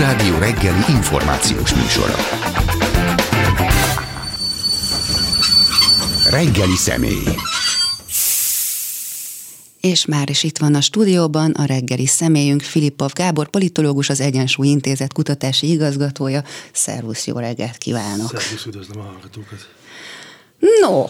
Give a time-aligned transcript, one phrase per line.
[0.00, 2.14] Klubrádió reggeli információs műsora.
[6.30, 7.24] Reggeli személy.
[9.80, 14.66] És már is itt van a stúdióban a reggeli személyünk, Filippov Gábor, politológus, az Egyensúly
[14.66, 16.44] Intézet kutatási igazgatója.
[16.72, 18.40] Szervusz, jó reggelt kívánok!
[18.40, 19.68] Szervusz, üdvözlöm a hallgatókat!
[20.80, 21.04] No,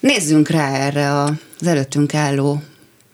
[0.00, 2.62] nézzünk rá erre az előttünk álló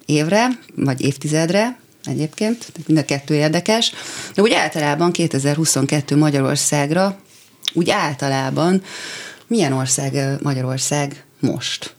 [0.07, 3.93] évre, vagy évtizedre, egyébként, mind a kettő érdekes.
[4.35, 7.19] De úgy általában 2022 Magyarországra,
[7.73, 8.83] úgy általában
[9.47, 11.95] milyen ország Magyarország most?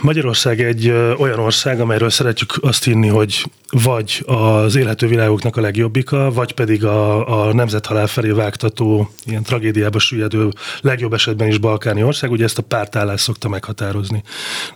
[0.00, 6.30] Magyarország egy olyan ország, amelyről szeretjük azt hinni, hogy vagy az élhető világoknak a legjobbika,
[6.32, 10.48] vagy pedig a, a nemzethalál felé vágtató, ilyen tragédiába süllyedő,
[10.80, 14.22] legjobb esetben is balkáni ország, ugye ezt a pártállást szokta meghatározni.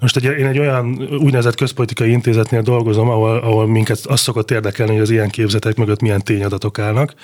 [0.01, 4.93] Most egy, én egy olyan úgynevezett közpolitikai intézetnél dolgozom, ahol, ahol minket azt szokott érdekelni,
[4.93, 7.15] hogy az ilyen képzetek mögött milyen tényadatok állnak,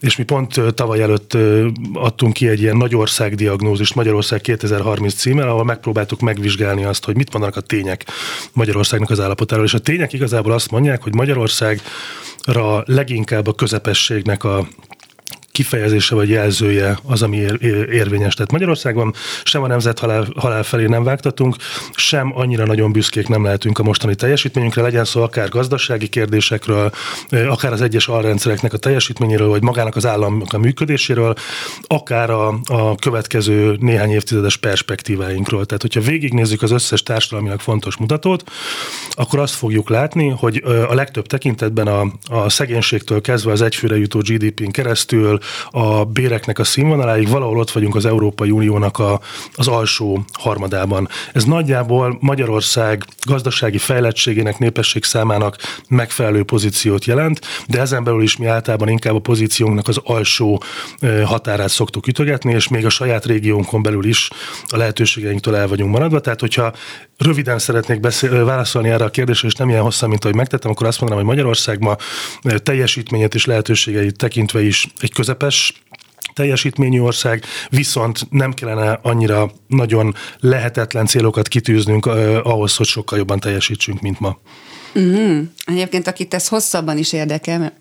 [0.00, 1.36] és mi pont tavaly előtt
[1.92, 7.32] adtunk ki egy ilyen nagyország diagnózist Magyarország 2030 címmel, ahol megpróbáltuk megvizsgálni azt, hogy mit
[7.32, 8.04] mondanak a tények
[8.52, 14.68] Magyarországnak az állapotáról, és a tények igazából azt mondják, hogy Magyarországra leginkább a közepességnek a
[15.58, 17.58] kifejezése vagy jelzője az, ami ér,
[17.90, 18.34] érvényes.
[18.34, 21.56] Tehát Magyarországon sem a nemzet halál, halál felé nem vágtatunk,
[21.94, 26.90] sem annyira nagyon büszkék nem lehetünk a mostani teljesítményünkre, legyen szó akár gazdasági kérdésekről,
[27.30, 31.34] akár az egyes alrendszereknek a teljesítményéről, vagy magának az államnak a működéséről,
[31.86, 35.64] akár a, a következő néhány évtizedes perspektíváinkról.
[35.66, 38.44] Tehát, hogyha végignézzük az összes társadalmilag fontos mutatót,
[39.10, 44.18] akkor azt fogjuk látni, hogy a legtöbb tekintetben a, a szegénységtől kezdve az egyfőre jutó
[44.18, 45.38] GDP-n keresztül
[45.70, 49.20] a béreknek a színvonaláig, valahol ott vagyunk az Európai Uniónak a,
[49.54, 51.08] az alsó harmadában.
[51.32, 55.56] Ez nagyjából Magyarország gazdasági fejlettségének, népesség számának
[55.88, 60.62] megfelelő pozíciót jelent, de ezen belül is mi általában inkább a pozíciónknak az alsó
[61.24, 64.30] határát szoktuk ütögetni, és még a saját régiónkon belül is
[64.68, 66.20] a lehetőségeinktől el vagyunk maradva.
[66.20, 66.72] Tehát, hogyha
[67.18, 70.86] röviden szeretnék beszél, válaszolni erre a kérdésre, és nem ilyen hosszan, mint ahogy megtettem, akkor
[70.86, 71.96] azt mondanám, hogy Magyarország ma
[72.62, 75.82] teljesítményét és lehetőségeit tekintve is egy közepes
[76.34, 82.06] teljesítményű ország, viszont nem kellene annyira nagyon lehetetlen célokat kitűznünk
[82.42, 84.38] ahhoz, hogy sokkal jobban teljesítsünk, mint ma.
[84.98, 85.40] Mm-hmm.
[85.64, 87.72] Egyébként, akit ez hosszabban is érdekel,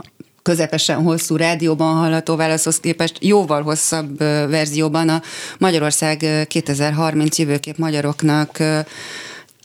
[0.41, 4.17] közepesen hosszú rádióban hallható válaszhoz képest jóval hosszabb
[4.49, 5.21] verzióban a
[5.57, 8.57] Magyarország 2030 jövőkép magyaroknak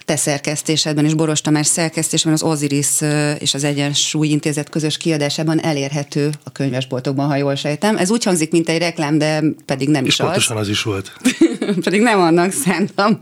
[0.05, 3.01] te szerkesztésedben és Boros Tamás szerkesztésben az Oziris
[3.39, 7.97] és az Egyensúly Intézet közös kiadásában elérhető a könyvesboltokban, ha jól sejtem.
[7.97, 10.63] Ez úgy hangzik, mint egy reklám, de pedig nem és is pontosan az.
[10.63, 11.13] az is volt.
[11.85, 13.21] pedig nem annak szántam.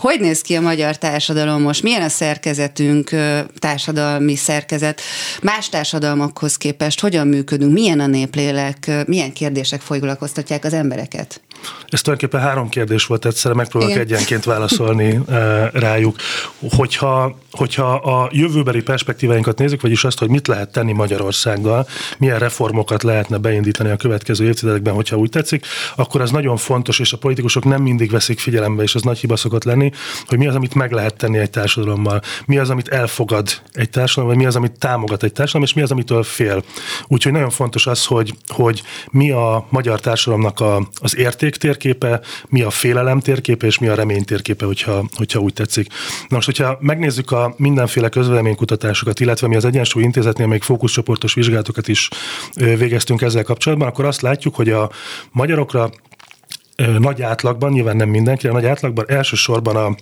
[0.00, 1.82] Hogy néz ki a magyar társadalom most?
[1.82, 3.10] Milyen a szerkezetünk,
[3.58, 5.00] társadalmi szerkezet?
[5.42, 7.72] Más társadalmakhoz képest hogyan működünk?
[7.72, 8.90] Milyen a néplélek?
[9.06, 11.40] Milyen kérdések foglalkoztatják az embereket?
[11.88, 14.06] Ez tulajdonképpen három kérdés volt egyszerre, megpróbálok Igen.
[14.06, 15.20] egyenként válaszolni
[15.72, 16.16] rájuk.
[16.76, 21.86] Hogyha, hogyha a jövőbeli perspektíváinkat nézzük, vagyis azt, hogy mit lehet tenni Magyarországgal,
[22.18, 27.12] milyen reformokat lehetne beindítani a következő évtizedekben, hogyha úgy tetszik, akkor az nagyon fontos, és
[27.12, 29.90] a politikusok nem mindig veszik figyelembe, és az nagy hiba szokott lenni,
[30.26, 34.30] hogy mi az, amit meg lehet tenni egy társadalommal, mi az, amit elfogad egy társadalom,
[34.30, 36.64] vagy mi az, amit támogat egy társadalom, és mi az, amitől fél.
[37.06, 42.62] Úgyhogy nagyon fontos az, hogy, hogy mi a magyar társadalomnak a, az érték térképe, mi
[42.62, 45.86] a félelem térképe, és mi a remény térképe, hogyha, hogyha úgy tetszik.
[46.28, 51.88] Na most, hogyha megnézzük a mindenféle közvéleménykutatásokat, illetve mi az Egyensúly Intézetnél még fókuszcsoportos vizsgálatokat
[51.88, 52.08] is
[52.54, 54.90] végeztünk ezzel kapcsolatban, akkor azt látjuk, hogy a
[55.30, 55.90] magyarokra
[56.98, 59.94] nagy átlagban, nyilván nem mindenki, de nagy átlagban elsősorban a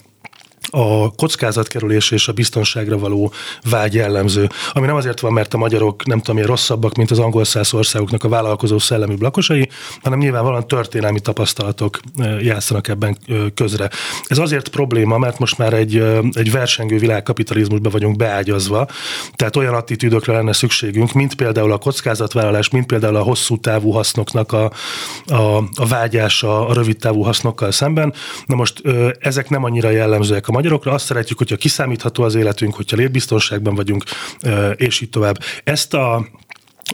[0.71, 3.33] a kockázatkerülés és a biztonságra való
[3.71, 4.49] vágy jellemző.
[4.73, 8.25] Ami nem azért van, mert a magyarok nem tudom, rosszabbak, mint az angol száz országoknak
[8.25, 9.69] a vállalkozó szellemi lakosai,
[10.03, 12.01] hanem nyilvánvalóan történelmi tapasztalatok
[12.41, 13.19] játszanak ebben
[13.55, 13.91] közre.
[14.27, 15.97] Ez azért probléma, mert most már egy,
[16.33, 18.89] egy versengő világkapitalizmusba vagyunk beágyazva,
[19.37, 24.53] tehát olyan attitűdökre lenne szükségünk, mint például a kockázatvállalás, mint például a hosszú távú hasznoknak
[24.53, 24.73] a,
[25.27, 28.15] a, a vágyása a rövid távú hasznokkal szemben.
[28.47, 28.83] Na most
[29.19, 34.05] ezek nem annyira jellemzőek a magyarokra azt szeretjük, hogyha kiszámítható az életünk, hogyha létbiztonságban vagyunk,
[34.77, 35.37] és így tovább.
[35.65, 36.27] Ezt a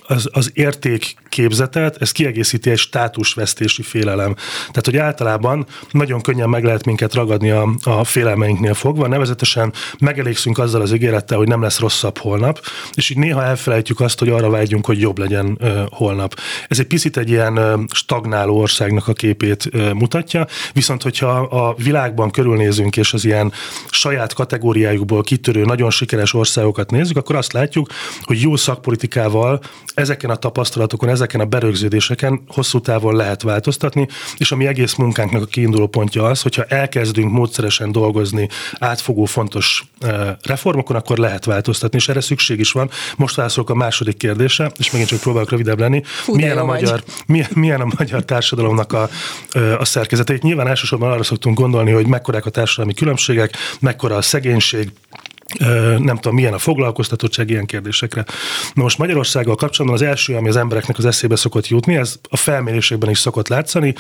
[0.06, 4.34] az, az értékképzetet, ez kiegészíti egy státusvesztési félelem.
[4.58, 10.58] Tehát, hogy általában nagyon könnyen meg lehet minket ragadni a, a félelmeinknél fogva, nevezetesen megelégszünk
[10.58, 12.60] azzal az ígérettel, hogy nem lesz rosszabb holnap,
[12.94, 16.40] és így néha elfelejtjük azt, hogy arra vágyunk, hogy jobb legyen uh, holnap.
[16.68, 21.74] Ez egy picit egy ilyen uh, stagnáló országnak a képét uh, mutatja, viszont hogyha a
[21.74, 23.52] világban körülnézünk, és az ilyen
[23.90, 27.88] saját kategóriájukból kitörő, nagyon sikeres országokat nézzük, akkor azt látjuk,
[28.22, 29.60] hogy jó szakpolitikával
[29.94, 35.42] ezeken a tapasztalatokon, ezeken a berögződéseken hosszú távon lehet változtatni, és a mi egész munkánknak
[35.42, 38.48] a kiinduló pontja az, hogyha elkezdünk módszeresen dolgozni
[38.78, 42.90] átfogó fontos eh, reformokon, akkor lehet változtatni, és erre szükség is van.
[43.16, 46.02] Most válaszolok a második kérdésre, és megint csak próbálok rövidebb lenni.
[46.04, 49.08] Fú, milyen, a magyar, milyen, milyen a magyar társadalomnak a,
[49.52, 50.34] eh, a szerkezete?
[50.34, 54.92] Itt nyilván elsősorban arra szoktunk gondolni, hogy mekkorák a társadalmi különbségek, mekkora a szegénység,
[55.98, 58.24] nem tudom, milyen a foglalkoztatottság ilyen kérdésekre.
[58.74, 62.36] Na most Magyarországgal kapcsolatban az első, ami az embereknek az eszébe szokott jutni, ez a
[62.36, 63.94] felmérésekben is szokott látszani,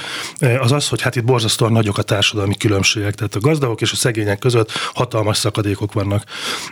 [0.60, 3.96] az az, hogy hát itt borzasztóan nagyok a társadalmi különbségek, tehát a gazdagok és a
[3.96, 6.24] szegények között hatalmas szakadékok vannak.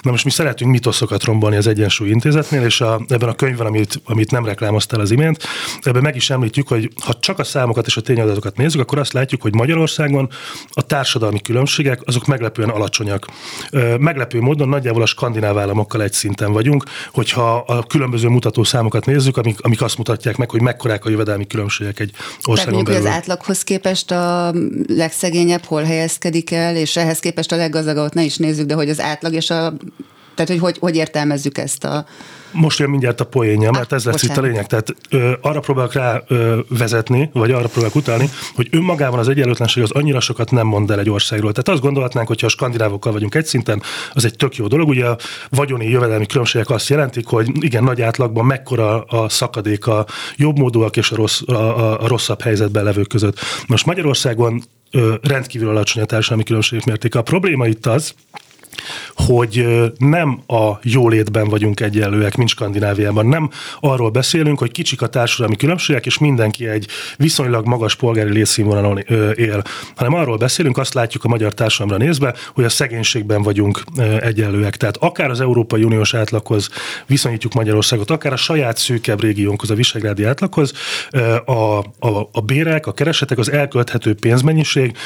[0.02, 4.00] Na most mi szeretünk mitoszokat rombolni az Egyensúly Intézetnél, és a, ebben a könyvben, amit,
[4.04, 5.42] amit nem reklámoztál az imént,
[5.80, 9.12] ebben meg is említjük, hogy ha csak a számokat és a tényadatokat nézzük, akkor azt
[9.12, 10.28] látjuk, hogy Magyarországon
[10.68, 13.26] a társadalmi különbségek azok meglepően alacsonyak.
[13.98, 19.36] Meglepő módon módon nagyjából a skandináv államokkal egy szinten vagyunk, hogyha a különböző mutatószámokat nézzük,
[19.36, 22.10] amik, amik azt mutatják meg, hogy mekkorák a jövedelmi különbségek egy
[22.44, 23.08] országon Tehát belül.
[23.08, 24.54] az átlaghoz képest a
[24.86, 29.00] legszegényebb hol helyezkedik el, és ehhez képest a leggazdagabb ne is nézzük, de hogy az
[29.00, 29.72] átlag és a
[30.34, 32.06] tehát, hogy hogy, hogy értelmezzük ezt a
[32.54, 34.36] most jön mindjárt a poénja, mert ah, ez lesz bocsánat.
[34.36, 34.66] itt a lényeg.
[34.66, 39.82] Tehát ö, arra próbálok rá ö, vezetni, vagy arra próbálok utalni, hogy önmagában az egyenlőtlenség
[39.82, 41.50] az annyira sokat nem mond el egy országról.
[41.50, 44.88] Tehát azt gondolhatnánk, hogyha a skandinávokkal vagyunk egy szinten, az egy tök jó dolog.
[44.88, 45.16] Ugye a
[45.50, 50.06] vagyoni jövedelmi különbségek azt jelentik, hogy igen, nagy átlagban mekkora a szakadék a
[50.36, 53.38] jobbmódúak és a, rossz, a, a, a rosszabb helyzetben levők között.
[53.66, 54.62] Most Magyarországon
[55.22, 57.18] rendkívül alacsony a társadalmi különbségek mértéke.
[57.18, 58.14] A probléma itt az,
[59.14, 59.66] hogy
[59.98, 63.26] nem a jólétben vagyunk egyenlőek, mint Skandináviában.
[63.26, 63.50] Nem
[63.80, 66.86] arról beszélünk, hogy kicsik a társadalmi különbségek, és mindenki egy
[67.16, 68.98] viszonylag magas polgári létszínvonalon
[69.34, 69.62] él,
[69.96, 73.84] hanem arról beszélünk, azt látjuk a magyar társadalomra nézve, hogy a szegénységben vagyunk
[74.20, 74.76] egyenlőek.
[74.76, 76.68] Tehát akár az Európai Uniós átlaghoz
[77.06, 80.72] viszonyítjuk Magyarországot, akár a saját szűkebb régiónkhoz, a Visegrádi átlaghoz,
[81.44, 84.96] a, a, a bérek, a keresetek, az elkölthető pénzmennyiség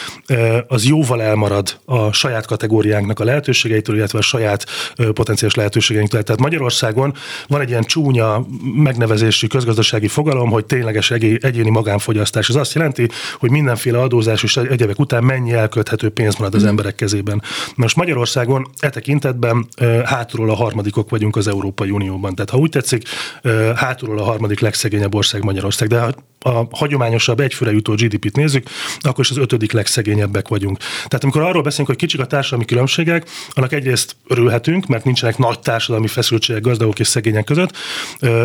[0.67, 4.67] az jóval elmarad a saját kategóriánknak a lehetőség, lehetőségeitől, illetve a saját
[5.13, 6.23] potenciális lehetőségeinktől.
[6.23, 7.15] Tehát Magyarországon
[7.47, 12.49] van egy ilyen csúnya megnevezésű közgazdasági fogalom, hogy tényleges egyéni magánfogyasztás.
[12.49, 13.09] Ez azt jelenti,
[13.39, 16.67] hogy mindenféle adózás és egyebek után mennyi elkölthető pénz marad az mm.
[16.67, 17.43] emberek kezében.
[17.75, 19.67] Most Magyarországon e tekintetben
[20.05, 22.35] hátulról a harmadikok vagyunk az Európai Unióban.
[22.35, 23.03] Tehát ha úgy tetszik,
[23.75, 25.89] hátulról a harmadik legszegényebb ország Magyarország.
[25.89, 28.67] De a hagyományosabb egyfőre jutó GDP-t nézzük,
[29.01, 30.79] akkor is az ötödik legszegényebbek vagyunk.
[30.79, 35.61] Tehát amikor arról beszélünk, hogy kicsik a társadalmi különbségek, annak egyrészt örülhetünk, mert nincsenek nagy
[35.61, 37.77] társadalmi feszültségek gazdagok és szegények között,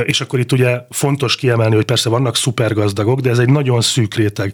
[0.04, 4.14] és akkor itt ugye fontos kiemelni, hogy persze vannak szupergazdagok, de ez egy nagyon szűk
[4.14, 4.54] réteg.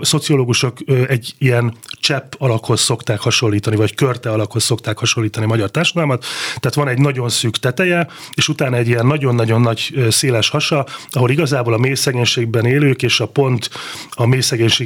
[0.00, 6.24] Szociológusok egy ilyen csepp alakhoz szokták hasonlítani, vagy körte alakhoz szokták hasonlítani a magyar társadalmat,
[6.46, 11.30] tehát van egy nagyon szűk teteje, és utána egy ilyen nagyon-nagyon nagy széles hasa, ahol
[11.30, 13.70] igazából a mély szegénységben élők és a pont
[14.10, 14.40] a mély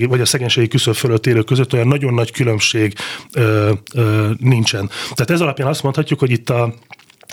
[0.09, 2.95] vagy a szegénységi küszöb fölött élők között olyan nagyon nagy különbség
[3.33, 4.91] ö, ö, nincsen.
[5.03, 6.75] Tehát ez alapján azt mondhatjuk, hogy itt a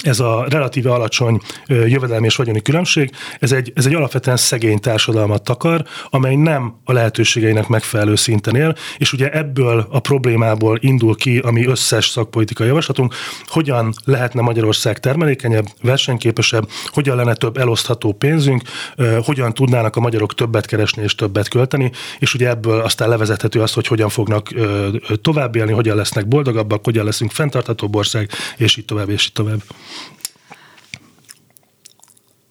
[0.05, 5.43] ez a relatíve alacsony jövedelmi és vagyoni különbség, ez egy, ez egy alapvetően szegény társadalmat
[5.43, 11.37] takar, amely nem a lehetőségeinek megfelelő szinten él, és ugye ebből a problémából indul ki
[11.37, 13.13] a mi összes szakpolitikai javaslatunk,
[13.45, 18.61] hogyan lehetne Magyarország termelékenyebb, versenyképesebb, hogyan lenne több elosztható pénzünk,
[19.23, 23.73] hogyan tudnának a magyarok többet keresni és többet költeni, és ugye ebből aztán levezethető az,
[23.73, 24.49] hogy hogyan fognak
[25.21, 29.61] tovább élni, hogyan lesznek boldogabbak, hogyan leszünk fenntarthatóbb ország, és így tovább, és így tovább.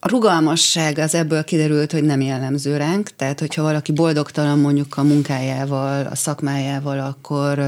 [0.06, 5.02] A rugalmasság az ebből kiderült, hogy nem jellemző ránk, tehát hogyha valaki boldogtalan mondjuk a
[5.02, 7.62] munkájával, a szakmájával, akkor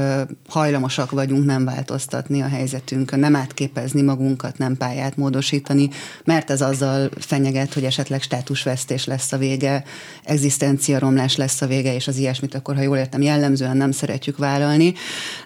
[0.49, 5.89] hajlamosak vagyunk nem változtatni a helyzetünkön, nem átképezni magunkat, nem pályát módosítani,
[6.23, 9.83] mert ez azzal fenyeget, hogy esetleg státusvesztés lesz a vége,
[10.23, 14.93] egzisztenciaromlás lesz a vége, és az ilyesmit akkor, ha jól értem, jellemzően nem szeretjük vállalni,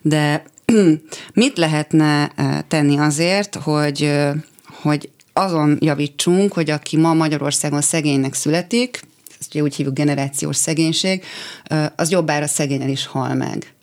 [0.02, 0.44] de
[1.34, 2.32] mit lehetne
[2.68, 4.12] tenni azért, hogy
[4.82, 9.02] hogy azon javítsunk, hogy aki ma Magyarországon szegénynek születik,
[9.40, 11.24] ezt ugye úgy hívjuk generációs szegénység,
[11.96, 13.74] az jobbára szegényen is hal meg.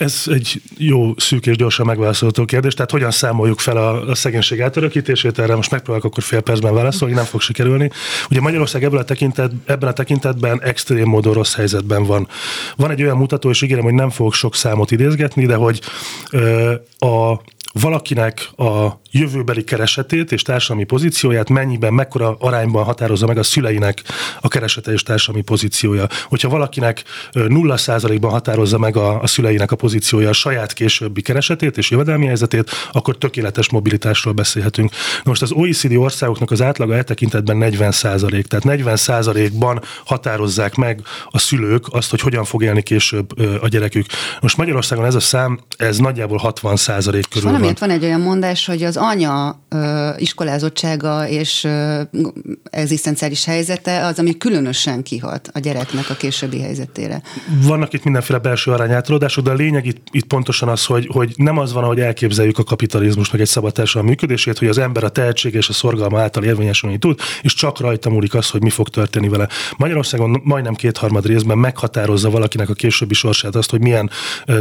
[0.00, 2.74] Ez egy jó, szűk és gyorsan megválaszolható kérdés.
[2.74, 5.38] Tehát hogyan számoljuk fel a, a szegénység átörökítését?
[5.38, 7.90] Erre most megpróbálok akkor fél percben válaszolni, nem fog sikerülni.
[8.30, 12.28] Ugye Magyarország ebben a, tekintet, ebben a tekintetben extrém módon rossz helyzetben van.
[12.76, 15.80] Van egy olyan mutató, és ígérem, hogy nem fogok sok számot idézgetni, de hogy
[16.30, 17.40] ö, a
[17.72, 24.02] valakinek a jövőbeli keresetét és társadalmi pozícióját mennyiben, mekkora arányban határozza meg a szüleinek
[24.40, 26.06] a keresete és társadalmi pozíciója.
[26.28, 27.02] Hogyha valakinek
[27.32, 32.70] 0%-ban határozza meg a, a szüleinek a pozíciója a saját későbbi keresetét és jövedelmi helyzetét,
[32.92, 34.90] akkor tökéletes mobilitásról beszélhetünk.
[34.90, 41.00] Na most az OECD országoknak az átlaga e tekintetben 40% tehát 40 ban határozzák meg
[41.30, 44.06] a szülők azt, hogy hogyan fog élni később a gyerekük.
[44.40, 48.82] Most Magyarországon ez a szám, ez nagyjából 60% körül Valamiért van egy olyan mondás, hogy
[48.82, 52.00] az anya ö, iskolázottsága és ö,
[52.70, 57.22] egzisztenciális helyzete az, ami különösen kihat a gyereknek a későbbi helyzetére.
[57.62, 61.58] Vannak itt mindenféle belső arányátrodások, de a lényeg itt, itt pontosan az, hogy, hogy nem
[61.58, 65.54] az van, ahogy elképzeljük a kapitalizmusnak egy szabad társadalom működését, hogy az ember a tehetség
[65.54, 69.28] és a szorgalma által érvényesülni tud, és csak rajta múlik az, hogy mi fog történni
[69.28, 69.48] vele.
[69.76, 74.10] Magyarországon majdnem kétharmad részben meghatározza valakinek a későbbi sorsát azt, hogy milyen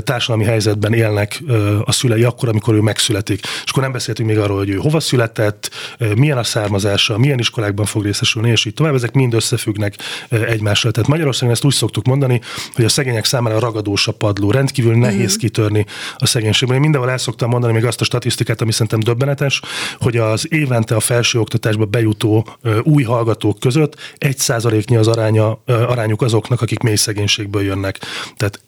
[0.04, 1.44] társadalmi helyzetben élnek
[1.84, 3.40] a szülei akkor, amikor ő megszületik.
[3.64, 5.70] És akkor nem beszéltünk még arról, hogy ő hova született,
[6.16, 8.94] milyen a származása, milyen iskolákban fog részesülni, és így tovább.
[8.94, 9.96] Ezek mind összefüggnek
[10.30, 10.92] egymással.
[10.92, 12.42] Tehát Magyarországon ezt úgy szoktuk mondani,
[12.74, 14.52] hogy a szegények számára ragadós a padló.
[14.52, 15.40] Rendkívül nehéz mm.
[15.40, 15.86] kitörni
[16.18, 16.76] a szegénységből.
[16.76, 19.62] Én mindenhol el szoktam mondani még azt a statisztikát, ami szerintem döbbenetes,
[20.00, 22.48] hogy az évente a felsőoktatásba bejutó
[22.84, 28.00] új hallgatók között egy százaléknyi az aránya, arányuk azoknak, akik mély szegénységből jönnek.
[28.38, 28.60] Tehát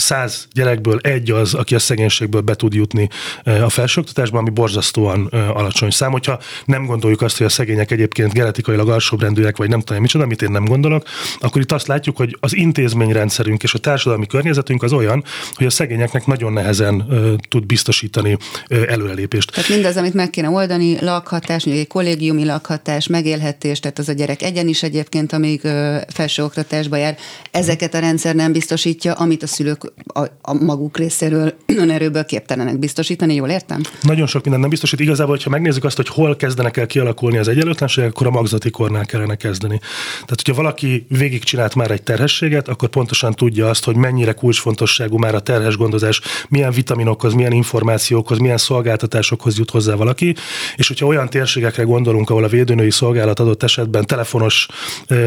[0.00, 3.08] száz gyerekből egy az, aki a szegénységből be tud jutni
[3.44, 6.10] a felsőoktatásban, ami borzasztóan alacsony szám.
[6.10, 10.42] Hogyha nem gondoljuk azt, hogy a szegények egyébként genetikailag alsóbrendűek, vagy nem tudom micsoda, amit
[10.42, 11.04] én nem gondolok,
[11.40, 15.70] akkor itt azt látjuk, hogy az intézményrendszerünk és a társadalmi környezetünk az olyan, hogy a
[15.70, 17.06] szegényeknek nagyon nehezen
[17.48, 18.36] tud biztosítani
[18.68, 19.50] előrelépést.
[19.52, 24.42] Tehát mindaz, amit meg kéne oldani, lakhatás, egy kollégiumi lakhatás, megélhetés, tehát az a gyerek
[24.42, 25.60] egyen is egyébként, amíg
[26.08, 27.16] felsőoktatásba jár,
[27.50, 33.34] ezeket a rendszer nem biztosítja, amit a szülők a, a maguk részéről önerőből képtelenek biztosítani,
[33.34, 33.80] jól értem?
[34.02, 35.00] Nagyon sok minden nem biztosít.
[35.00, 39.06] Igazából, ha megnézzük azt, hogy hol kezdenek el kialakulni az egyenlőtlenségek, akkor a magzati kornál
[39.06, 39.78] kellene kezdeni.
[40.12, 45.34] Tehát, hogyha valaki végigcsinált már egy terhességet, akkor pontosan tudja azt, hogy mennyire kulcsfontosságú már
[45.34, 50.34] a terhes gondozás, milyen vitaminokhoz, milyen információkhoz, milyen szolgáltatásokhoz jut hozzá valaki,
[50.76, 54.68] és hogyha olyan térségekre gondolunk, ahol a védőnői szolgálat adott esetben telefonos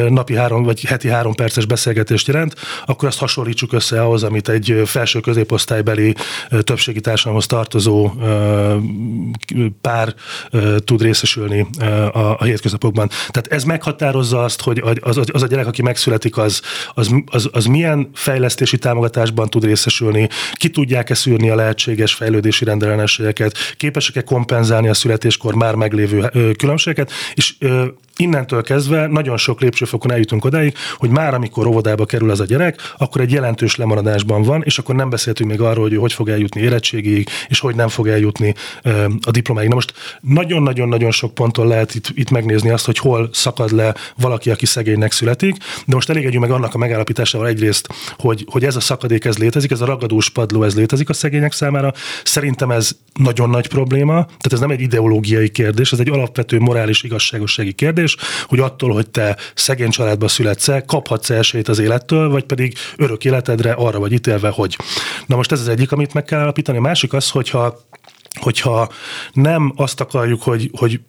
[0.10, 2.56] napi három vagy heti három perces beszélgetést jelent,
[2.86, 6.16] akkor azt hasonlítsuk össze ahhoz, amit egy felső középosztálybeli
[6.62, 8.12] többségi társadalomhoz tartozó
[9.82, 10.14] pár
[10.78, 11.68] tud részesülni
[12.12, 13.08] a, a hétköznapokban.
[13.08, 16.62] Tehát ez meghatározza azt, hogy az, az a gyerek, aki megszületik, az,
[16.94, 23.58] az, az, az milyen fejlesztési támogatásban tud részesülni, ki tudják-e szűrni a lehetséges fejlődési rendellenességeket,
[23.78, 27.56] képesek-e kompenzálni a születéskor már meglévő különbségeket, és
[28.18, 32.94] innentől kezdve nagyon sok lépcsőfokon eljutunk odáig, hogy már amikor óvodába kerül az a gyerek,
[32.98, 36.30] akkor egy jelentős lemaradásban van, és akkor nem beszéltünk még arról, hogy ő hogy fog
[36.30, 38.54] eljutni érettségig, és hogy nem fog eljutni
[39.22, 39.68] a diplomáig.
[39.70, 44.50] Na most nagyon-nagyon-nagyon sok ponton lehet itt, itt megnézni azt, hogy hol szakad le valaki,
[44.50, 45.56] aki szegénynek születik,
[45.86, 49.72] de most elégedjünk meg annak a megállapításával egyrészt, hogy, hogy ez a szakadék ez létezik,
[49.72, 51.94] ez a ragadós padló ez létezik a szegények számára.
[52.24, 57.04] Szerintem ez nagyon nagy probléma, tehát ez nem egy ideológiai kérdés, ez egy alapvető morális
[57.04, 62.44] igazságossági kérdés, kérdés, hogy attól, hogy te szegény családba születsz kaphatsz esélyt az élettől, vagy
[62.44, 64.78] pedig örök életedre arra vagy ítélve, hogy.
[65.26, 66.78] Na most ez az egyik, amit meg kell állapítani.
[66.78, 67.80] A másik az, hogyha
[68.42, 68.90] hogyha
[69.34, 71.00] nem azt akarjuk, hogy, hogy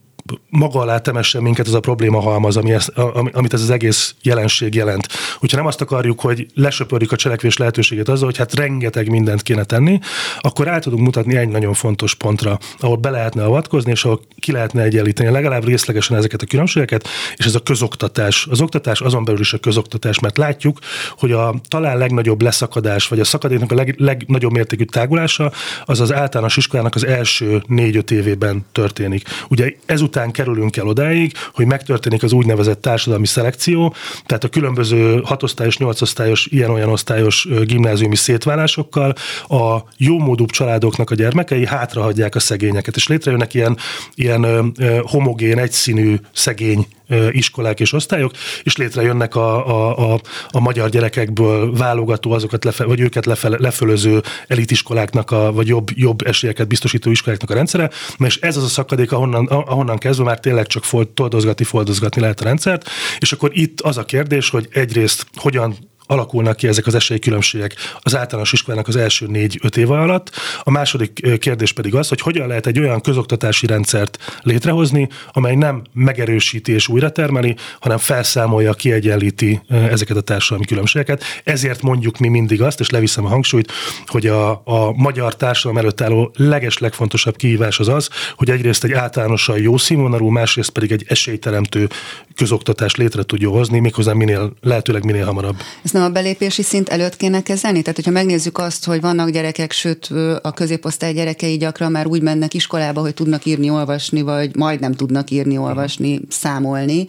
[0.48, 2.88] maga alá temesse minket ez a probléma halmaz, ami ez,
[3.32, 5.08] amit ez az egész jelenség jelent.
[5.38, 9.64] Hogyha nem azt akarjuk, hogy lesöpörjük a cselekvés lehetőségét azzal, hogy hát rengeteg mindent kéne
[9.64, 9.98] tenni,
[10.40, 14.52] akkor el tudunk mutatni egy nagyon fontos pontra, ahol be lehetne avatkozni, és ahol ki
[14.52, 18.46] lehetne egyenlíteni legalább részlegesen ezeket a különbségeket, és ez a közoktatás.
[18.50, 20.78] Az oktatás azon belül is a közoktatás, mert látjuk,
[21.18, 25.52] hogy a talán legnagyobb leszakadás, vagy a szakadéknak a leg, legnagyobb mértékű tágulása,
[25.84, 29.28] az az általános iskolának az első négy-öt évében történik.
[29.48, 33.94] Ugye ezután után kerülünk el odáig, hogy megtörténik az úgynevezett társadalmi szelekció,
[34.26, 39.14] tehát a különböző hatosztályos, nyolcosztályos, ilyen-olyan osztályos gimnáziumi szétválásokkal
[39.48, 43.76] a jómódúbb családoknak a gyermekei hátrahagyják a szegényeket, és létrejönnek ilyen,
[44.14, 46.86] ilyen homogén, egyszínű szegény
[47.30, 48.32] iskolák és osztályok,
[48.62, 54.22] és létrejönnek a, a, a, a magyar gyerekekből válogató azokat, lefe, vagy őket lefele, lefölöző
[54.46, 59.12] elitiskoláknak, a, vagy jobb, jobb esélyeket biztosító iskoláknak a rendszere, és ez az a szakadék,
[59.12, 63.80] ahonnan, ahonnan kezdve már tényleg csak fold, toldozgatni, foldozgatni lehet a rendszert, és akkor itt
[63.80, 68.96] az a kérdés, hogy egyrészt hogyan alakulnak ki ezek az esélykülönbségek az általános iskolának az
[68.96, 70.30] első négy-öt év alatt.
[70.62, 75.82] A második kérdés pedig az, hogy hogyan lehet egy olyan közoktatási rendszert létrehozni, amely nem
[75.92, 81.22] megerősíti és újra termeli, hanem felszámolja, kiegyenlíti ezeket a társadalmi különbségeket.
[81.44, 83.72] Ezért mondjuk mi mindig azt, és leviszem a hangsúlyt,
[84.06, 88.92] hogy a, a magyar társadalom előtt álló leges legfontosabb kihívás az az, hogy egyrészt egy
[88.92, 91.88] általánosan jó színvonalú, másrészt pedig egy esélyteremtő
[92.36, 95.56] közoktatást létre tudja hozni, méghozzá minél, lehetőleg minél hamarabb.
[95.84, 97.80] Ezt nem a belépési szint előtt kéne kezelni?
[97.80, 100.10] Tehát, hogyha megnézzük azt, hogy vannak gyerekek, sőt
[100.42, 105.30] a középosztály gyerekei gyakran már úgy mennek iskolába, hogy tudnak írni, olvasni, vagy majdnem tudnak
[105.30, 107.06] írni, olvasni, számolni,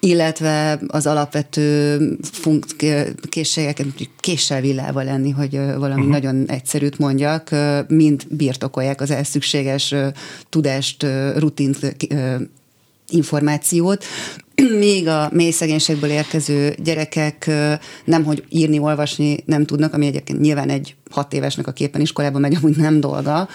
[0.00, 2.76] illetve az alapvető funk-
[3.28, 3.86] készségeket,
[4.20, 6.08] késsel villával lenni, hogy valami uh-huh.
[6.08, 7.50] nagyon egyszerűt mondjak,
[7.88, 9.94] mind birtokolják az elszükséges
[10.48, 11.06] tudást,
[11.36, 11.96] rutint,
[13.08, 14.04] információt,
[14.78, 17.50] még a mély szegénységből érkező gyerekek
[18.04, 22.38] nem, hogy írni, olvasni nem tudnak, ami egyébként nyilván egy hat évesnek a képen iskolába
[22.38, 23.48] megy, amúgy nem dolga,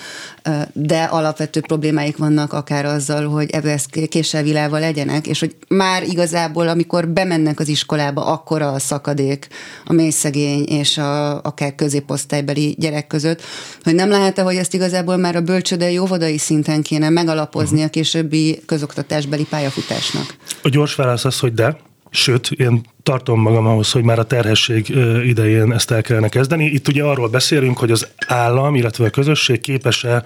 [0.74, 3.77] de alapvető problémáik vannak akár azzal, hogy ebből
[4.10, 9.48] késsel világval legyenek, és hogy már igazából, amikor bemennek az iskolába, akkora a szakadék
[9.86, 13.41] a mély szegény és a, akár középosztálybeli gyerek között,
[13.84, 18.62] hogy nem lehet-e, hogy ezt igazából már a bölcsődei óvodai szinten kéne megalapozni a későbbi
[18.65, 20.36] közoktatásbeli pályafutásnak?
[20.62, 21.77] A gyors válasz az, hogy de,
[22.10, 24.89] sőt, én tartom magam ahhoz, hogy már a terhesség
[25.25, 26.65] idején ezt el kellene kezdeni.
[26.65, 30.24] Itt ugye arról beszélünk, hogy az állam, illetve a közösség képes-e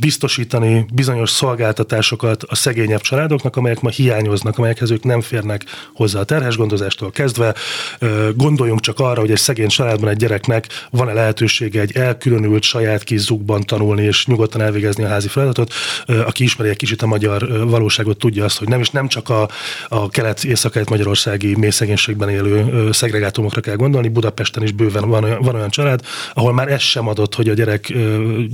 [0.00, 5.64] biztosítani bizonyos szolgáltatásokat a szegényebb családoknak, amelyek ma hiányoznak, amelyekhez ők nem férnek
[5.94, 7.54] hozzá a terhes gondozástól kezdve.
[8.36, 13.20] Gondoljunk csak arra, hogy egy szegény családban egy gyereknek van-e lehetősége egy elkülönült saját kis
[13.20, 15.72] zugban tanulni és nyugodtan elvégezni a házi feladatot.
[16.06, 19.48] Aki ismeri egy kicsit a magyar valóságot, tudja azt, hogy nem, és nem csak a,
[19.88, 21.70] a kelet-észak magyarországi mély
[22.18, 24.08] közösségben élő szegregátumokra kell gondolni.
[24.08, 26.00] Budapesten is bőven van olyan, van olyan család,
[26.34, 27.92] ahol már ez sem adott, hogy a gyerek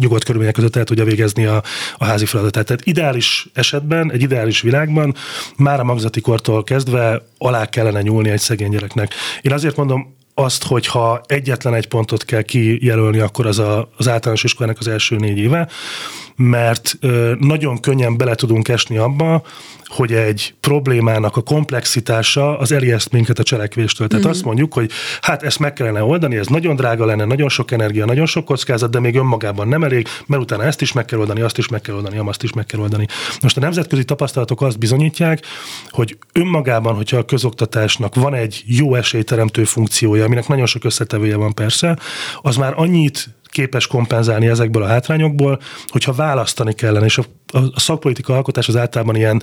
[0.01, 1.63] nyugodt körülmények között el tudja végezni a,
[1.97, 2.67] a házi feladatát.
[2.67, 5.15] Tehát ideális esetben, egy ideális világban
[5.57, 9.15] már a magzati kortól kezdve alá kellene nyúlni egy szegény gyereknek.
[9.43, 14.09] Én azért mondom, azt, hogy ha egyetlen egy pontot kell kijelölni, akkor az a, az
[14.09, 15.69] általános iskolának az első négy éve,
[16.41, 16.99] mert
[17.39, 19.43] nagyon könnyen bele tudunk esni abba,
[19.87, 24.09] hogy egy problémának a komplexitása az elijeszt minket a cselekvéstől.
[24.09, 24.33] Tehát mm-hmm.
[24.33, 24.91] azt mondjuk, hogy
[25.21, 28.91] hát ezt meg kellene oldani, ez nagyon drága lenne, nagyon sok energia, nagyon sok kockázat,
[28.91, 31.81] de még önmagában nem elég, mert utána ezt is meg kell oldani, azt is meg
[31.81, 33.07] kell oldani, azt is meg kell oldani.
[33.43, 35.47] Most a nemzetközi tapasztalatok azt bizonyítják,
[35.91, 41.55] hogy önmagában, hogyha a közoktatásnak van egy jó esélyteremtő funkciója, aminek nagyon sok összetevője van
[41.55, 41.99] persze,
[42.43, 48.35] az már annyit képes kompenzálni ezekből a hátrányokból, hogyha választani kellene, és a, a, szakpolitika
[48.35, 49.43] alkotás az általában ilyen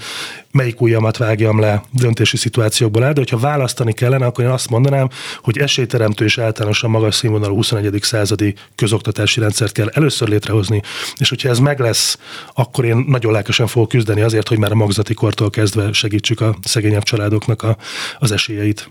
[0.51, 5.09] melyik ujjamat vágjam le döntési szituációkból áll, de hogyha választani kellene, akkor én azt mondanám,
[5.41, 7.99] hogy esélyteremtő és általánosan magas színvonalú 21.
[8.01, 10.81] századi közoktatási rendszert kell először létrehozni,
[11.17, 12.19] és hogyha ez meg lesz,
[12.53, 16.55] akkor én nagyon lelkesen fogok küzdeni azért, hogy már a magzati kortól kezdve segítsük a
[16.63, 17.77] szegényebb családoknak a,
[18.19, 18.89] az esélyeit.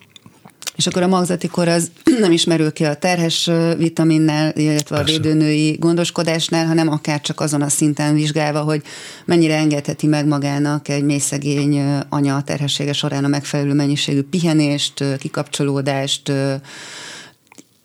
[0.77, 5.15] És akkor a magzati kor az nem ismerül ki a terhes vitaminnel, illetve Persze.
[5.15, 8.83] a védőnői gondoskodásnál, hanem akár csak azon a szinten vizsgálva, hogy
[9.25, 16.33] mennyire engedheti meg magának egy mélyszegény anya a terhessége során a megfelelő mennyiségű pihenést, kikapcsolódást,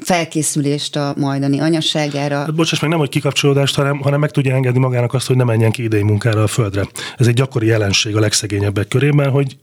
[0.04, 2.38] felkészülést a majdani anyaságára.
[2.38, 5.44] Hát bocsáss meg, nem hogy kikapcsolódást, hanem, hanem meg tudja engedni magának azt, hogy ne
[5.44, 6.88] menjen ki idei munkára a földre.
[7.18, 9.58] Ez egy gyakori jelenség a legszegényebbek körében, hogy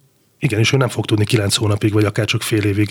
[0.47, 2.91] igen, és ő nem fog tudni kilenc hónapig, vagy akár csak fél évig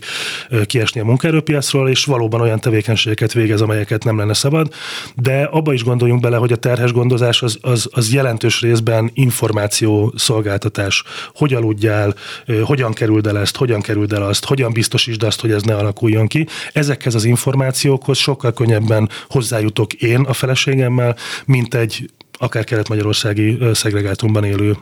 [0.66, 4.74] kiesni a munkaerőpiacról, és valóban olyan tevékenységeket végez, amelyeket nem lenne szabad.
[5.16, 10.14] De abba is gondoljunk bele, hogy a terhes gondozás az, az, az jelentős részben információ
[10.16, 11.04] szolgáltatás.
[11.34, 12.16] Hogy aludjál,
[12.64, 16.28] hogyan kerüld el ezt, hogyan kerüld el azt, hogyan biztosítsd azt, hogy ez ne alakuljon
[16.28, 16.48] ki.
[16.74, 21.16] Ezekhez az információkhoz sokkal könnyebben hozzájutok én a feleségemmel,
[21.46, 24.78] mint egy akár kelet-magyarországi szegregátumban élő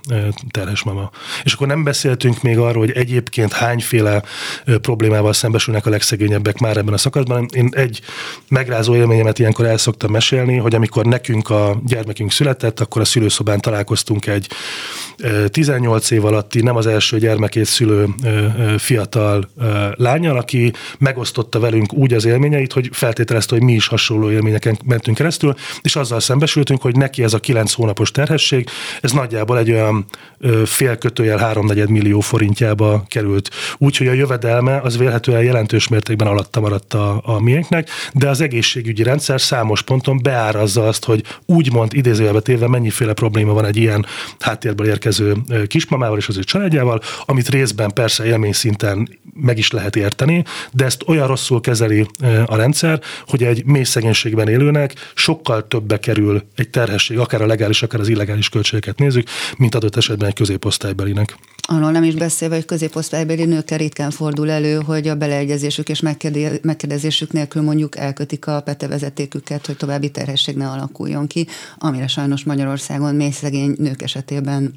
[0.51, 1.09] terhes mama.
[1.43, 4.23] És akkor nem beszéltünk még arról, hogy egyébként hányféle
[4.81, 7.45] problémával szembesülnek a legszegényebbek már ebben a szakaszban.
[7.53, 8.01] Én egy
[8.47, 13.59] megrázó élményemet ilyenkor el szoktam mesélni, hogy amikor nekünk a gyermekünk született, akkor a szülőszobán
[13.59, 14.47] találkoztunk egy
[15.47, 18.05] 18 év alatti, nem az első gyermekét szülő
[18.77, 19.49] fiatal
[19.95, 25.17] lányal, aki megosztotta velünk úgy az élményeit, hogy feltételezte, hogy mi is hasonló élményeken mentünk
[25.17, 28.69] keresztül, és azzal szembesültünk, hogy neki ez a kilenc hónapos terhesség,
[29.01, 30.05] ez nagyjából egy olyan
[30.65, 33.49] fél kötőjel háromnegyed millió forintjába került.
[33.77, 39.03] Úgyhogy a jövedelme az vélhetően jelentős mértékben alatta maradt a, a miénknek, de az egészségügyi
[39.03, 44.05] rendszer számos ponton beárazza azt, hogy úgymond idézőjelbe téve mennyiféle probléma van egy ilyen
[44.39, 45.35] háttérből érkező
[45.67, 50.85] kismamával és az ő családjával, amit részben persze élmény szinten meg is lehet érteni, de
[50.85, 52.05] ezt olyan rosszul kezeli
[52.45, 57.83] a rendszer, hogy egy mély szegénységben élőnek sokkal többbe kerül egy terhesség, akár a legális,
[57.83, 61.35] akár az illegális költségeket nézzük, mint adott esetben egy középosztálybelinek.
[61.67, 65.99] Arról nem is beszélve, hogy középosztálybeli nőkkel ritkán fordul elő, hogy a beleegyezésük és
[66.61, 73.15] megkérdezésük nélkül mondjuk elkötik a petevezetéküket, hogy további terhesség ne alakuljon ki, amire sajnos Magyarországon
[73.15, 74.73] mély szegény nők esetében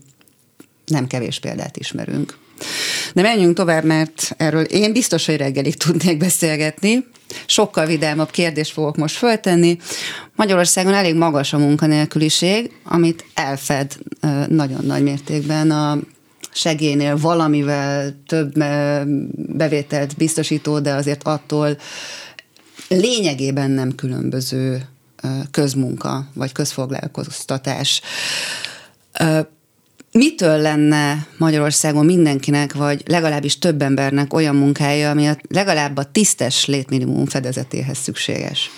[0.87, 2.39] nem kevés példát ismerünk.
[3.15, 7.07] De menjünk tovább, mert erről én biztos, hogy reggelig tudnék beszélgetni.
[7.47, 9.79] Sokkal vidámabb kérdést fogok most föltenni.
[10.35, 13.97] Magyarországon elég magas a munkanélküliség, amit elfed
[14.49, 15.99] nagyon nagy mértékben a
[16.53, 18.53] segélynél valamivel több
[19.35, 21.79] bevételt biztosító, de azért attól
[22.89, 24.89] lényegében nem különböző
[25.51, 28.01] közmunka vagy közfoglalkoztatás.
[30.17, 36.67] Mitől lenne Magyarországon mindenkinek, vagy legalábbis több embernek olyan munkája, ami a legalább a tisztes
[36.67, 38.71] létminimum fedezetéhez szükséges?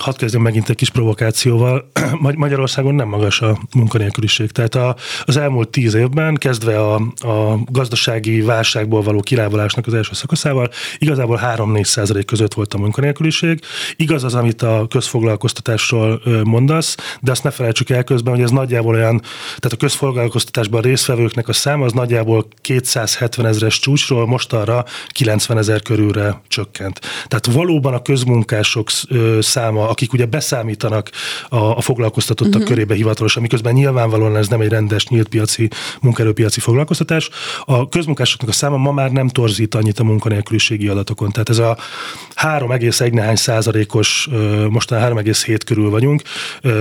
[0.00, 1.90] Hadd kezdjem megint egy kis provokációval.
[2.36, 4.50] Magyarországon nem magas a munkanélküliség.
[4.50, 10.10] Tehát a, az elmúlt tíz évben, kezdve a, a gazdasági válságból való kilábalásnak az első
[10.12, 13.60] szakaszával, igazából 3-4 százalék között volt a munkanélküliség.
[13.96, 18.94] Igaz az, amit a közfoglalkoztatásról mondasz, de azt ne felejtsük el közben, hogy ez nagyjából
[18.94, 25.58] olyan, tehát a közfoglalkoztatásban résztvevőknek a száma az nagyjából 270 ezeres csúcsról most arra 90
[25.58, 27.00] ezer körülre csökkent.
[27.26, 28.88] Tehát valóban a közmunkások
[29.40, 31.10] száma akik ugye beszámítanak
[31.48, 32.68] a, a foglalkoztatottak uh-huh.
[32.68, 35.68] körébe hivatalosan, miközben nyilvánvalóan ez nem egy rendes, nyílt piaci,
[36.00, 37.30] munkaerőpiaci foglalkoztatás.
[37.64, 41.30] A közmunkásoknak a száma ma már nem torzít annyit a munkanélküliségi adatokon.
[41.30, 41.78] Tehát ez a
[42.34, 44.28] 3,1 nehány százalékos,
[44.68, 46.22] mostan 3,7 körül vagyunk,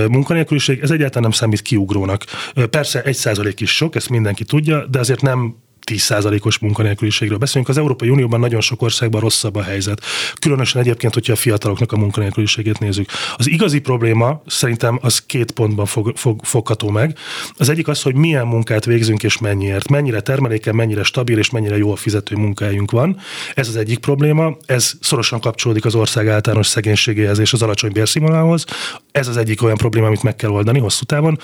[0.09, 2.23] munkanélküliség, ez egyáltalán nem számít kiugrónak.
[2.69, 5.55] Persze egy százalék is sok, ezt mindenki tudja, de azért nem
[5.91, 7.69] 10%-os munkanélküliségről beszélünk.
[7.69, 10.01] Az Európai Unióban nagyon sok országban rosszabb a helyzet.
[10.39, 13.09] Különösen egyébként, hogyha a fiataloknak a munkanélküliségét nézzük.
[13.35, 17.17] Az igazi probléma szerintem az két pontban fog, fog, fogható meg.
[17.57, 19.89] Az egyik az, hogy milyen munkát végzünk és mennyiért.
[19.89, 23.17] Mennyire termeléken, mennyire stabil és mennyire jól fizető munkájunk van.
[23.53, 24.57] Ez az egyik probléma.
[24.65, 28.65] Ez szorosan kapcsolódik az ország általános szegénységéhez és az alacsony bérszínvonalhoz.
[29.11, 31.39] Ez az egyik olyan probléma, amit meg kell oldani hosszú távon.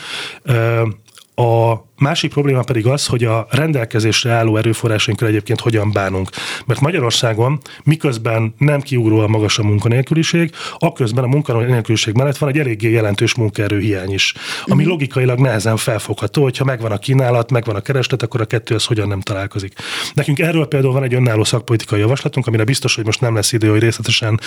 [1.35, 6.29] A másik probléma pedig az, hogy a rendelkezésre álló erőforrásainkkal egyébként hogyan bánunk.
[6.65, 12.91] Mert Magyarországon miközben nem kiugróan magas a munkanélküliség, aközben a munkanélküliség mellett van egy eléggé
[12.91, 14.89] jelentős munkaerőhiány is, ami uh-huh.
[14.89, 19.07] logikailag nehezen felfogható, hogyha megvan a kínálat, megvan a kereslet, akkor a kettő az hogyan
[19.07, 19.73] nem találkozik.
[20.13, 23.69] Nekünk erről például van egy önálló szakpolitikai javaslatunk, amire biztos, hogy most nem lesz idő,
[23.69, 24.39] hogy részletesen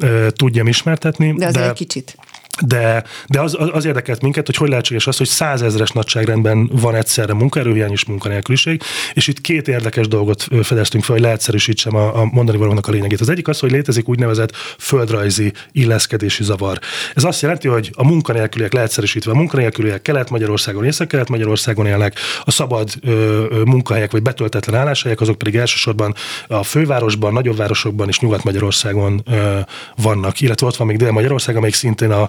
[0.00, 1.32] uh, tudjam ismertetni.
[1.32, 2.16] De azért de, egy kicsit.
[2.60, 7.34] De, de az, az érdekelt minket, hogy hogy lehetséges az, hogy százezres nagyságrendben van egyszerre
[7.34, 12.58] munkaerőhiány és munkanélküliség, és itt két érdekes dolgot fedeztünk fel, hogy leegyszerűsítsem a, a mondani
[12.58, 13.20] valónak a lényegét.
[13.20, 16.78] Az egyik az, hogy létezik úgynevezett földrajzi illeszkedési zavar.
[17.14, 23.10] Ez azt jelenti, hogy a munkanélküliek leegyszerűsítve, a munkanélküliek Kelet-Magyarországon, Észak-Kelet-Magyarországon élnek, a szabad ö,
[23.50, 26.14] ö, munkahelyek vagy betöltetlen álláshelyek, azok pedig elsősorban
[26.48, 29.58] a fővárosban, nagyobb városokban és Nyugat-Magyarországon ö,
[29.96, 32.28] vannak, illetve ott van még Dél-Magyarország, amelyik szintén a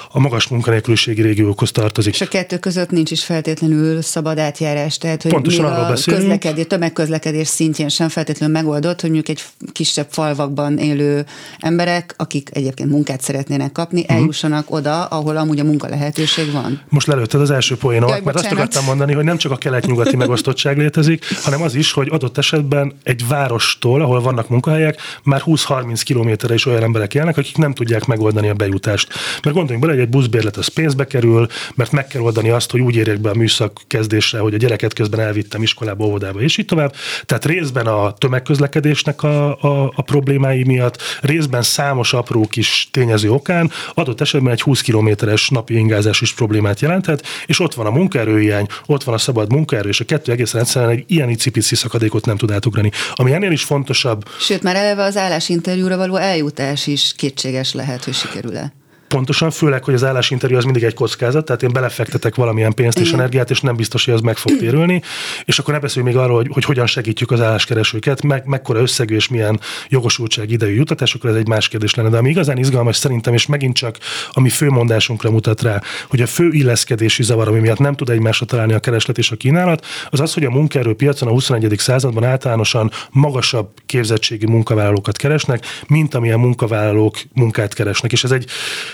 [0.11, 2.13] a magas munkanélküliségi régiókhoz tartozik.
[2.13, 5.99] És a kettő között nincs is feltétlenül szabad átjárás, tehát hogy Pontosan még arról a
[6.05, 11.25] közlekedés, tömegközlekedés szintjén sem feltétlenül megoldott, hogy mondjuk egy kisebb falvakban élő
[11.59, 14.15] emberek, akik egyébként munkát szeretnének kapni, uh-huh.
[14.15, 16.81] eljussanak oda, ahol amúgy a munka lehetőség van.
[16.89, 20.15] Most lelőtted az első poénot, Jaj, mert azt akartam mondani, hogy nem csak a kelet-nyugati
[20.15, 26.01] megosztottság létezik, hanem az is, hogy adott esetben egy várostól, ahol vannak munkahelyek, már 20-30
[26.03, 29.13] kilométerre is olyan emberek élnek, akik nem tudják megoldani a bejutást.
[29.43, 32.95] Mert gondoljunk bele, egy buszbérlet az pénzbe kerül, mert meg kell oldani azt, hogy úgy
[32.95, 36.93] érjek be a műszak kezdésre, hogy a gyereket közben elvittem iskolába, óvodába, és így tovább.
[37.25, 43.71] Tehát részben a tömegközlekedésnek a, a, a problémái miatt, részben számos apró kis tényező okán,
[43.93, 48.67] adott esetben egy 20 kilométeres napi ingázás is problémát jelenthet, és ott van a munkaerőhiány,
[48.85, 52.37] ott van a szabad munkaerő, és a kettő egészen egyszerűen egy ilyen icipici szakadékot nem
[52.37, 52.91] tud átugrani.
[53.13, 54.27] Ami ennél is fontosabb.
[54.39, 58.80] Sőt, már eleve az állásinterjúra való eljutás is kétséges lehet, hogy sikerül-e.
[59.11, 63.11] Pontosan, főleg, hogy az állásinterjú az mindig egy kockázat, tehát én belefektetek valamilyen pénzt és
[63.11, 65.01] energiát, és nem biztos, hogy az meg fog térülni,
[65.45, 69.15] és akkor ne beszéljünk még arról, hogy, hogy hogyan segítjük az álláskeresőket, meg, mekkora összegű
[69.15, 72.09] és milyen jogosultság idejű jutatás, akkor ez egy más kérdés lenne.
[72.09, 73.97] De ami igazán izgalmas szerintem, és megint csak
[74.31, 78.45] a mi főmondásunkra mutat rá, hogy a fő illeszkedési zavar, ami miatt nem tud egymásra
[78.45, 81.73] találni a kereslet és a kínálat, az az, hogy a munkaerőpiacon a 21.
[81.77, 88.11] században általánosan magasabb képzettségi munkavállalókat keresnek, mint amilyen munkavállalók munkát keresnek.
[88.11, 88.49] És ez egy,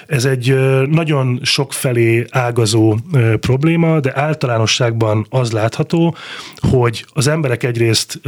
[0.08, 0.56] ez egy
[0.90, 2.98] nagyon sokfelé ágazó
[3.40, 6.16] probléma, de általánosságban az látható,
[6.56, 8.20] hogy az emberek egyrészt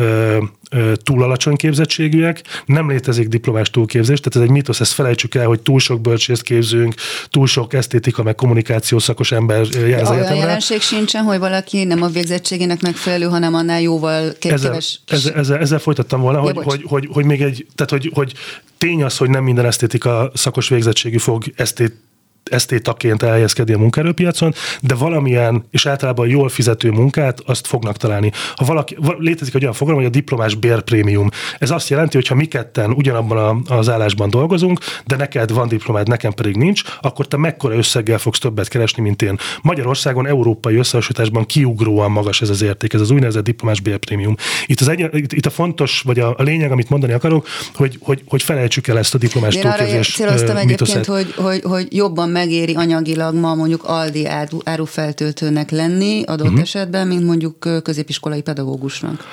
[1.03, 5.59] túl alacsony képzettségűek, nem létezik diplomás túlképzés, tehát ez egy mítosz, ezt felejtsük el, hogy
[5.59, 6.93] túl sok bölcsészt képzünk,
[7.29, 12.01] túl sok esztétika, meg kommunikáció szakos ember jár az Olyan jelenség sincsen, hogy valaki nem
[12.01, 14.99] a végzettségének megfelelő, hanem annál jóval keves...
[15.07, 18.33] Ezzel, ezzel, ezzel folytattam volna, ja, hogy, hogy, hogy, hogy, még egy, tehát hogy, hogy
[18.77, 21.93] tény az, hogy nem minden esztétika szakos végzettségű fog esztét
[22.43, 28.31] esztétaként elhelyezkedni a munkaerőpiacon, de valamilyen, és általában jól fizető munkát azt fognak találni.
[28.55, 31.29] Ha valaki, létezik egy olyan fogalom, hogy a diplomás bérprémium.
[31.59, 36.07] Ez azt jelenti, hogy ha mi ketten ugyanabban az állásban dolgozunk, de neked van diplomád,
[36.07, 39.37] nekem pedig nincs, akkor te mekkora összeggel fogsz többet keresni, mint én.
[39.61, 44.35] Magyarországon európai összehasonlításban kiugróan magas ez az érték, ez az úgynevezett diplomás bérprémium.
[44.65, 48.23] Itt, az egy, itt, a fontos, vagy a, a lényeg, amit mondani akarok, hogy, hogy,
[48.27, 49.55] hogy felejtsük el ezt a diplomás.
[49.55, 54.27] Én arra céloztam egyébként, hogy, hogy, hogy jobban megéri anyagilag ma mondjuk Aldi
[54.63, 56.61] árufeltöltőnek lenni adott uh-huh.
[56.61, 59.27] esetben, mint mondjuk középiskolai pedagógusnak.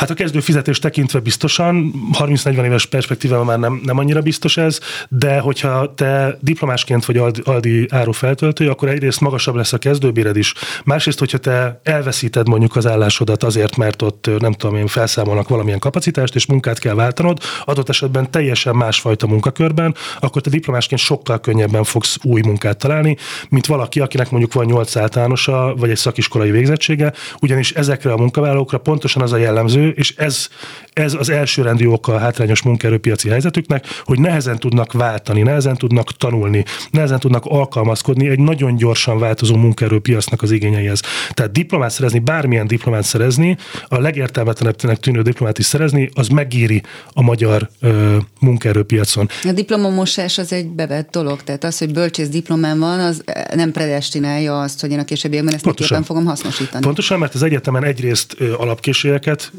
[0.00, 4.78] Hát a kezdő fizetés tekintve biztosan, 30-40 éves perspektívában már nem, nem annyira biztos ez,
[5.08, 10.54] de hogyha te diplomásként vagy Aldi áru feltöltő, akkor egyrészt magasabb lesz a kezdőbéred is.
[10.84, 15.78] Másrészt, hogyha te elveszíted mondjuk az állásodat azért, mert ott nem tudom én, felszámolnak valamilyen
[15.78, 21.84] kapacitást, és munkát kell váltanod, adott esetben teljesen másfajta munkakörben, akkor te diplomásként sokkal könnyebben
[21.84, 23.16] fogsz új munkát találni,
[23.48, 28.78] mint valaki, akinek mondjuk van 8 általánosa, vagy egy szakiskolai végzettsége, ugyanis ezekre a munkavállalókra
[28.78, 30.48] pontosan az a jellemző, és ez,
[30.92, 36.64] ez az elsőrendű oka a hátrányos munkaerőpiaci helyzetüknek, hogy nehezen tudnak váltani, nehezen tudnak tanulni,
[36.90, 41.02] nehezen tudnak alkalmazkodni egy nagyon gyorsan változó munkaerőpiacnak az igényeihez.
[41.30, 43.56] Tehát diplomát szerezni, bármilyen diplomát szerezni,
[43.88, 49.28] a legértelmetlenebbnek tűnő diplomát is szerezni, az megéri a magyar ö, munkaerőpiacon.
[49.44, 53.24] A diplomamosás az egy bevett dolog, tehát az, hogy bölcsész diplomám van, az
[53.54, 56.02] nem predestinálja azt, hogy én a későbbiekben ezt Pontosan.
[56.02, 56.84] fogom hasznosítani.
[56.84, 59.52] Pontosan, mert az egyetemen egyrészt alapkészségeket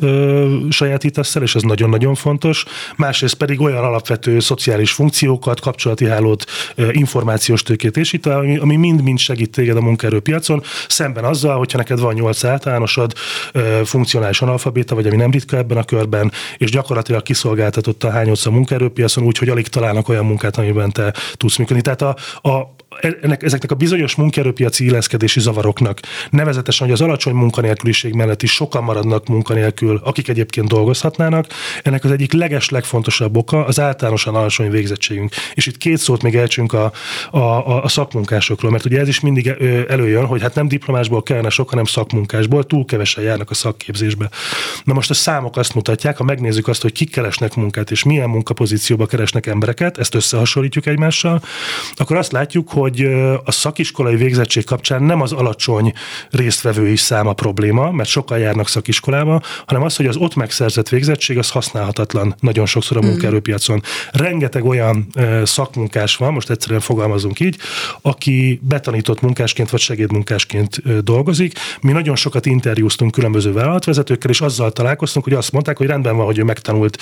[0.70, 2.66] sajátítasz el, és ez nagyon-nagyon fontos.
[2.96, 6.46] Másrészt pedig olyan alapvető szociális funkciókat, kapcsolati hálót,
[6.92, 12.14] információs tőkét és itt, ami mind-mind segít téged a munkaerőpiacon, szemben azzal, hogyha neked van
[12.14, 13.14] nyolc általánosod,
[13.84, 18.52] funkcionális analfabéta, vagy ami nem ritka ebben a körben, és gyakorlatilag kiszolgáltatott a hányodsz a
[18.52, 21.82] munkaerőpiacon, úgyhogy alig találnak olyan munkát, amiben te tudsz működni.
[21.82, 22.16] Tehát a,
[22.50, 26.00] a, ennek, ezeknek a bizonyos munkaerőpiaci illeszkedési zavaroknak,
[26.30, 31.46] nevezetesen, hogy az alacsony munkanélküliség mellett is sokan maradnak munkanélkül, akik egyébként dolgozhatnának,
[31.84, 35.34] ennek az egyik leges, legfontosabb oka az általánosan alacsony végzettségünk.
[35.54, 36.92] És itt két szót még elcsünk a,
[37.32, 39.48] a, a, szakmunkásokról, mert ugye ez is mindig
[39.88, 44.30] előjön, hogy hát nem diplomásból kellene sok, hanem szakmunkásból, túl kevesen járnak a szakképzésbe.
[44.84, 48.30] Na most a számok azt mutatják, ha megnézzük azt, hogy kik keresnek munkát és milyen
[48.30, 51.42] munkapozícióba keresnek embereket, ezt összehasonlítjuk egymással,
[51.96, 53.08] akkor azt látjuk, hogy hogy
[53.44, 55.94] a szakiskolai végzettség kapcsán nem az alacsony
[56.30, 61.50] résztvevői száma probléma, mert sokan járnak szakiskolába, hanem az, hogy az ott megszerzett végzettség az
[61.50, 63.06] használhatatlan nagyon sokszor a mm.
[63.06, 63.82] munkaerőpiacon.
[64.12, 65.08] Rengeteg olyan
[65.44, 67.58] szakmunkás van, most egyszerűen fogalmazunk így,
[68.02, 71.60] aki betanított munkásként vagy segédmunkásként dolgozik.
[71.82, 76.26] Mi nagyon sokat interjúztunk különböző vállalatvezetőkkel, és azzal találkoztunk, hogy azt mondták, hogy rendben van,
[76.26, 76.98] hogy ő megtanult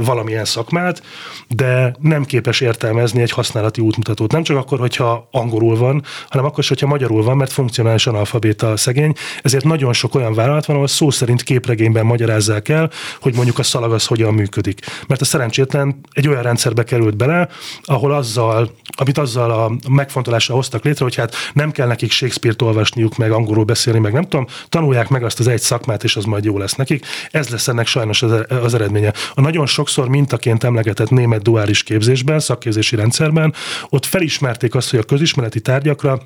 [0.00, 1.02] valamilyen szakmát,
[1.48, 4.32] de nem képes értelmezni egy használati útmutatót.
[4.32, 8.70] Nem csak akkor, hogyha angolul van, hanem akkor is, hogyha magyarul van, mert funkcionális analfabéta
[8.70, 9.12] a szegény.
[9.42, 12.90] Ezért nagyon sok olyan vállalat van, ahol szó szerint képregényben magyarázzák el,
[13.20, 14.80] hogy mondjuk a szalag az hogyan működik.
[15.06, 17.48] Mert a szerencsétlen egy olyan rendszerbe került bele,
[17.82, 23.16] ahol azzal, amit azzal a megfontolásra hoztak létre, hogy hát nem kell nekik Shakespeare-t olvasniuk,
[23.16, 26.44] meg angolul beszélni, meg nem tudom, tanulják meg azt az egy szakmát, és az majd
[26.44, 27.06] jó lesz nekik.
[27.30, 28.22] Ez lesz ennek sajnos
[28.62, 29.12] az eredménye.
[29.34, 33.54] A nagyon sokszor mintaként emlegetett német duális képzésben, szakképzési rendszerben,
[33.88, 36.22] ott felismerték azt, hogy a közismereti tárgyakra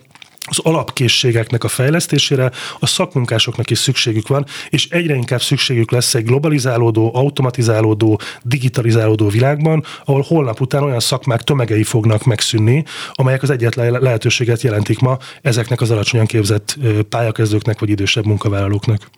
[0.53, 6.25] az alapkészségeknek a fejlesztésére a szakmunkásoknak is szükségük van, és egyre inkább szükségük lesz egy
[6.25, 13.91] globalizálódó, automatizálódó, digitalizálódó világban, ahol holnap után olyan szakmák tömegei fognak megszűnni, amelyek az egyetlen
[13.93, 19.11] lehetőséget jelentik ma ezeknek az alacsonyan képzett pályakezdőknek vagy idősebb munkavállalóknak.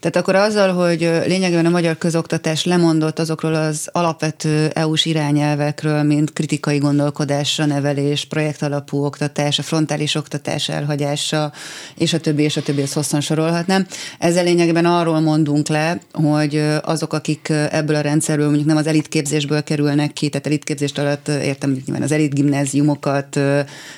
[0.00, 6.32] Tehát akkor azzal, hogy lényegében a magyar közoktatás lemondott azokról az alapvető EU-s irányelvekről, mint
[6.32, 11.52] kritikai gondolkodásra nevelés, projektalapú oktatás, a frontális oktatás elhagyása,
[11.96, 13.86] és a többi, és a többi, ezt hosszan sorolhatnám.
[14.18, 19.62] Ezzel lényegében arról mondunk le, hogy azok, akik ebből a rendszerből mondjuk nem az elitképzésből
[19.62, 23.40] kerülnek ki, tehát elitképzést alatt értem nyilván az elitgimnáziumokat,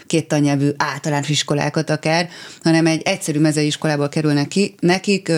[0.06, 2.28] két tannyelvű általános iskolákat akár,
[2.62, 5.32] hanem egy egyszerű mezei iskolából kerülnek ki, nekik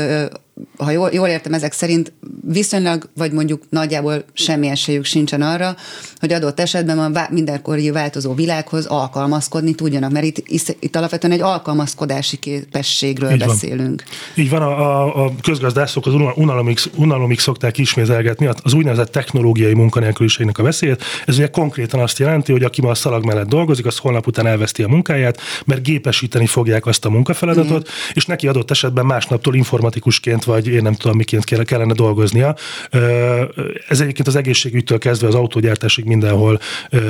[0.78, 5.76] ha jól, jól értem, ezek szerint viszonylag, vagy mondjuk nagyjából semmi esélyük sincsen arra,
[6.20, 12.36] hogy adott esetben a mindenkori változó világhoz alkalmazkodni tudjanak, mert itt, itt alapvetően egy alkalmazkodási
[12.36, 14.02] képességről Így beszélünk.
[14.06, 14.44] Van.
[14.44, 20.62] Így van, a, a közgazdászok az unalomig, unalomig szokták ismételgetni az úgynevezett technológiai munkanélküliségnek a
[20.62, 21.04] veszélyét.
[21.26, 24.46] Ez ugye konkrétan azt jelenti, hogy aki ma a szalag mellett dolgozik, az holnap után
[24.46, 27.92] elveszti a munkáját, mert gépesíteni fogják azt a munkafeladatot, mm.
[28.12, 32.56] és neki adott esetben másnaptól informatikusként vagy én nem tudom, miként kellene dolgoznia.
[33.88, 36.58] Ez egyébként az egészségügytől kezdve az autógyártásig mindenhol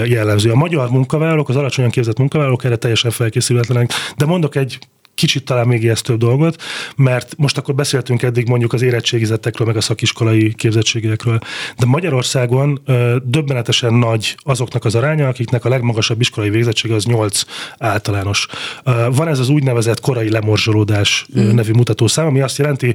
[0.04, 0.50] jellemző.
[0.50, 4.78] A magyar munkavállalók, az alacsonyan képzett munkavállalók erre teljesen felkészületlenek, de mondok egy
[5.16, 6.62] kicsit talán még több dolgot,
[6.96, 11.38] mert most akkor beszéltünk eddig mondjuk az érettségizettekről, meg a szakiskolai képzettségekről,
[11.78, 12.80] de Magyarországon
[13.24, 17.42] döbbenetesen nagy azoknak az aránya, akiknek a legmagasabb iskolai végzettsége az 8
[17.78, 18.46] általános.
[19.10, 21.54] Van ez az úgynevezett korai lemorzsolódás mm.
[21.54, 22.94] nevű mutatószám, ami azt jelenti,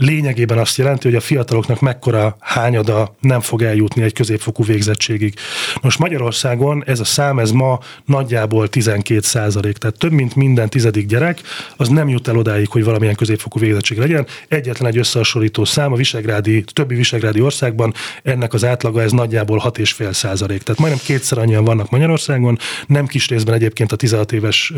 [0.00, 5.34] lényegében azt jelenti, hogy a fiataloknak mekkora hányada nem fog eljutni egy középfokú végzettségig.
[5.82, 11.06] Most Magyarországon ez a szám, ez ma nagyjából 12 százalék, tehát több mint minden tizedik
[11.06, 11.40] gyerek,
[11.76, 14.26] az nem jut el odáig, hogy valamilyen középfokú végzettség legyen.
[14.48, 20.12] Egyetlen egy összehasonlító szám a visegrádi, többi visegrádi országban ennek az átlaga ez nagyjából 6,5
[20.12, 20.62] százalék.
[20.62, 24.72] Tehát majdnem kétszer annyian vannak Magyarországon, nem kis részben egyébként a 16 éves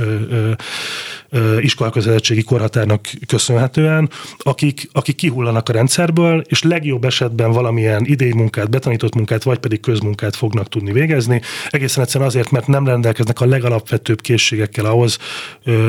[1.59, 8.70] iskolaközelettségi korhatárnak köszönhetően, akik, akik akik kihullanak a rendszerből, és legjobb esetben valamilyen idei munkát,
[8.70, 11.40] betanított munkát, vagy pedig közmunkát fognak tudni végezni.
[11.70, 15.18] Egészen egyszerűen azért, mert nem rendelkeznek a legalapvetőbb készségekkel ahhoz,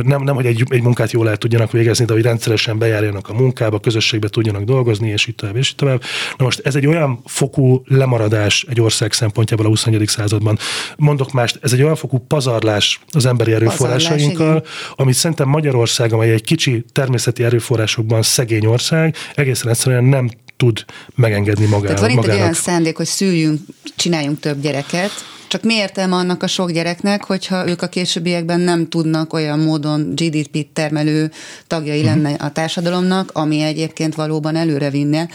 [0.03, 3.33] nem, nem hogy egy, egy munkát jól el tudjanak végezni, de hogy rendszeresen bejárjanak a
[3.33, 6.01] munkába, közösségbe tudjanak dolgozni, és így tovább, és így tovább.
[6.37, 10.07] Na most ez egy olyan fokú lemaradás egy ország szempontjából a 21.
[10.07, 10.57] században.
[10.97, 16.43] Mondok mást, ez egy olyan fokú pazarlás az emberi erőforrásainkkal, amit szerintem Magyarország, amely egy
[16.43, 21.85] kicsi természeti erőforrásokban szegény ország, egészen egyszerűen nem tud megengedni magának.
[21.85, 22.35] Tehát van itt magának.
[22.35, 23.61] egy olyan szándék, hogy szüljünk,
[23.95, 25.11] csináljunk több gyereket,
[25.53, 30.15] csak mi értelme annak a sok gyereknek, hogyha ők a későbbiekben nem tudnak olyan módon
[30.15, 31.31] GDP-t termelő
[31.67, 32.21] tagjai uh-huh.
[32.21, 35.27] lenni a társadalomnak, ami egyébként valóban előre vinne.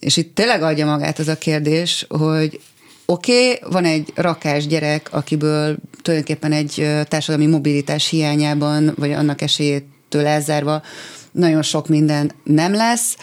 [0.00, 2.60] És itt tényleg adja magát az a kérdés, hogy
[3.06, 10.26] oké, okay, van egy rakás gyerek, akiből tulajdonképpen egy társadalmi mobilitás hiányában, vagy annak esélyétől
[10.26, 10.82] elzárva
[11.32, 13.16] nagyon sok minden nem lesz.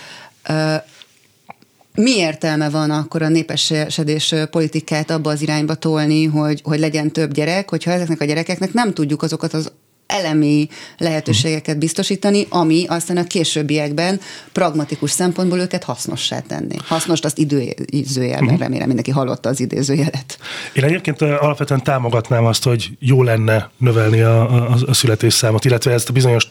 [1.95, 7.33] Mi értelme van akkor a népesedés politikát abba az irányba tolni, hogy, hogy legyen több
[7.33, 9.71] gyerek, hogyha ezeknek a gyerekeknek nem tudjuk azokat az
[10.07, 14.19] elemi lehetőségeket biztosítani, ami aztán a későbbiekben
[14.51, 16.75] pragmatikus szempontból őket hasznossá tenni.
[16.85, 18.59] Hasznos, azt időzőjelben, uh-huh.
[18.59, 20.37] remélem mindenki hallotta az idézőjelet.
[20.73, 26.09] Én egyébként alapvetően támogatnám azt, hogy jó lenne növelni a, a, a születésszámot, illetve ezt
[26.09, 26.49] a bizonyos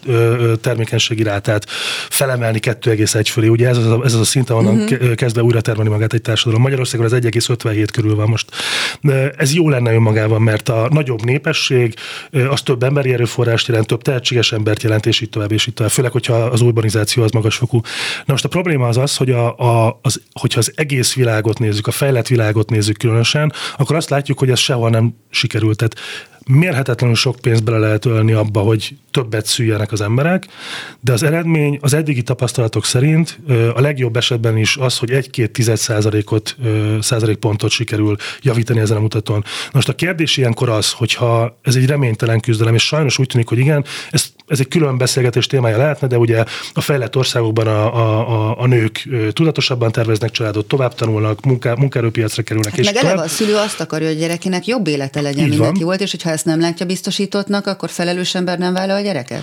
[0.60, 1.66] termékenységi rátát
[2.08, 3.46] felemelni 2,1 fölé.
[3.46, 5.14] Ugye ez az a, ez az a szint, ahonnan uh-huh.
[5.14, 6.62] kezdve újra termelni magát egy társadalom.
[6.62, 8.50] Magyarországon az 1,57 körül van most.
[9.36, 11.94] Ez jó lenne önmagában, mert a nagyobb népesség,
[12.50, 15.74] az több emberi erőforrás, erőforrást jelent, több tehetséges embert jelent, és így tovább, és így
[15.74, 15.92] tovább.
[15.92, 17.80] Főleg, hogyha az urbanizáció az magasfokú.
[18.16, 21.86] Na most a probléma az az, hogy a, a, az, hogyha az egész világot nézzük,
[21.86, 25.76] a fejlett világot nézzük különösen, akkor azt látjuk, hogy ez sehol nem sikerült.
[25.76, 25.94] Tehát
[26.46, 30.46] mérhetetlenül sok pénzt bele lehet ölni abba, hogy többet szüljenek az emberek,
[31.00, 33.40] de az eredmény az eddigi tapasztalatok szerint
[33.74, 36.56] a legjobb esetben is az, hogy egy-két tized százalékot,
[37.00, 39.44] százalékpontot sikerül javítani ezen a mutatón.
[39.72, 43.58] Most a kérdés ilyenkor az, hogyha ez egy reménytelen küzdelem, és sajnos úgy tűnik, hogy
[43.58, 48.60] igen, ez, ez egy külön beszélgetés témája lehetne, de ugye a fejlett országokban a, a,
[48.60, 52.70] a nők tudatosabban terveznek családot, tovább tanulnak, munká, munkaerőpiacra kerülnek.
[52.70, 55.82] Hát és meg eleve a szülő azt akarja, hogy gyerekének jobb élete legyen, mint neki
[55.82, 59.42] volt, és hogyha ezt nem látja biztosítottnak, akkor felelős ember nem vállal a gyereket?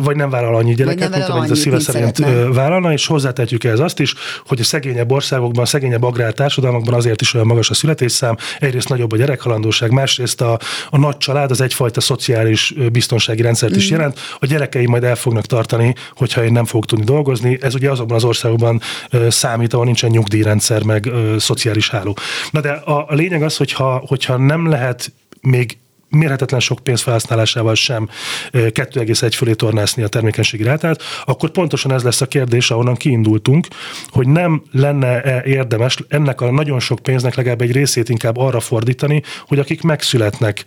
[0.00, 2.52] Vagy nem vállal annyi gyereket, mint amennyit a szíve szerint szeretne.
[2.52, 4.14] vállalna, és hozzátetjük ehhez azt is,
[4.46, 8.88] hogy a szegényebb országokban, a szegényebb agrár társadalmakban azért is olyan magas a születésszám, egyrészt
[8.88, 10.58] nagyobb a gyerekhalandóság, másrészt a,
[10.90, 13.94] a nagy család az egyfajta szociális biztonsági rendszert is mm.
[13.94, 14.20] jelent.
[14.38, 17.58] A gyerekei majd el fognak tartani, hogyha én nem fogok tudni dolgozni.
[17.60, 18.80] Ez ugye azokban az országokban
[19.28, 22.16] számít, ahol nincsen nyugdíjrendszer, meg szociális háló.
[22.50, 25.76] Na de a, a lényeg az, hogyha, hogyha nem lehet még
[26.12, 28.08] mérhetetlen sok pénz felhasználásával sem
[28.52, 33.66] 2,1 fölé tornászni a termékenységi rátát, akkor pontosan ez lesz a kérdés, ahonnan kiindultunk,
[34.08, 38.60] hogy nem lenne -e érdemes ennek a nagyon sok pénznek legalább egy részét inkább arra
[38.60, 40.64] fordítani, hogy akik megszületnek,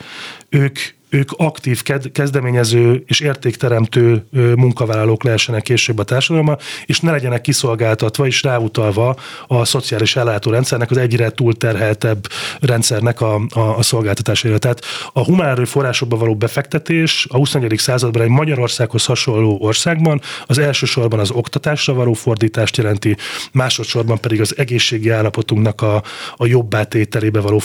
[0.49, 0.79] ők
[1.15, 4.25] ők aktív, kezdeményező és értékteremtő
[4.55, 9.15] munkavállalók lehessenek később a társadalomban, és ne legyenek kiszolgáltatva és ráutalva
[9.47, 12.27] a szociális ellátórendszernek, az egyre túlterheltebb
[12.59, 14.57] rendszernek a, a, a szolgáltatására.
[14.57, 14.81] Tehát
[15.13, 17.73] a humán erőforrásokba való befektetés a 21.
[17.77, 23.17] században egy Magyarországhoz hasonló országban az elsősorban az oktatásra való fordítást jelenti,
[23.51, 26.03] másodszorban pedig az egészségi állapotunknak a,
[26.35, 27.61] a jobb átételébe való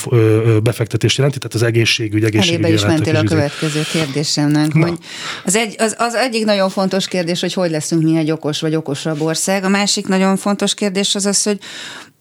[0.62, 2.76] befektetést jelenti, tehát az egészségügy, egészségügyi
[3.40, 4.86] következő kérdésemnek, Na.
[4.86, 4.98] hogy
[5.44, 8.74] az, egy, az, az egyik nagyon fontos kérdés, hogy hogy leszünk mi egy okos vagy
[8.74, 9.64] okosabb ország.
[9.64, 11.58] A másik nagyon fontos kérdés az az, hogy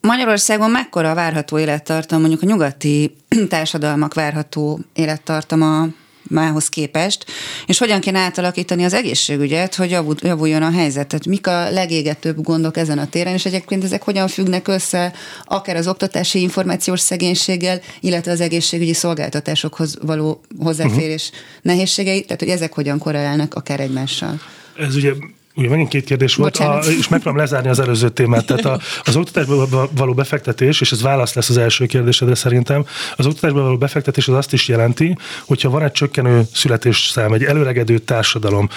[0.02, 3.16] Magyarországon mekkora a várható élettartam, mondjuk a nyugati
[3.50, 5.88] társadalmak várható élettartama
[6.30, 7.26] mához képest,
[7.66, 11.08] és hogyan kéne átalakítani az egészségügyet, hogy javuljon a helyzet.
[11.08, 15.14] Tehát mik a legégetőbb gondok ezen a téren, és egyébként ezek hogyan függnek össze
[15.46, 21.46] akár az oktatási információs szegénységgel, illetve az egészségügyi szolgáltatásokhoz való hozzáférés uh-huh.
[21.62, 24.42] nehézségei, tehát hogy ezek hogyan korrelálnak akár egymással.
[24.78, 25.14] Ez ugye
[25.60, 28.46] Ugye megint két kérdés volt, a, és megpróbálom lezárni az előző témát.
[28.46, 32.86] Tehát a, az oktatásba való befektetés, és ez válasz lesz az első kérdésedre szerintem,
[33.16, 37.98] az oktatásba való befektetés az azt is jelenti, hogyha van egy csökkenő születésszám, egy előregedő
[37.98, 38.70] társadalom,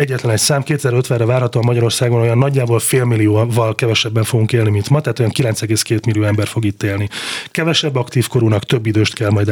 [0.00, 5.18] egyetlen egy szám, 2050-re várhatóan Magyarországon olyan nagyjából félmillióval kevesebben fogunk élni, mint ma, tehát
[5.18, 7.08] olyan 9,2 millió ember fog itt élni.
[7.50, 9.48] Kevesebb aktív korúnak több időst kell majd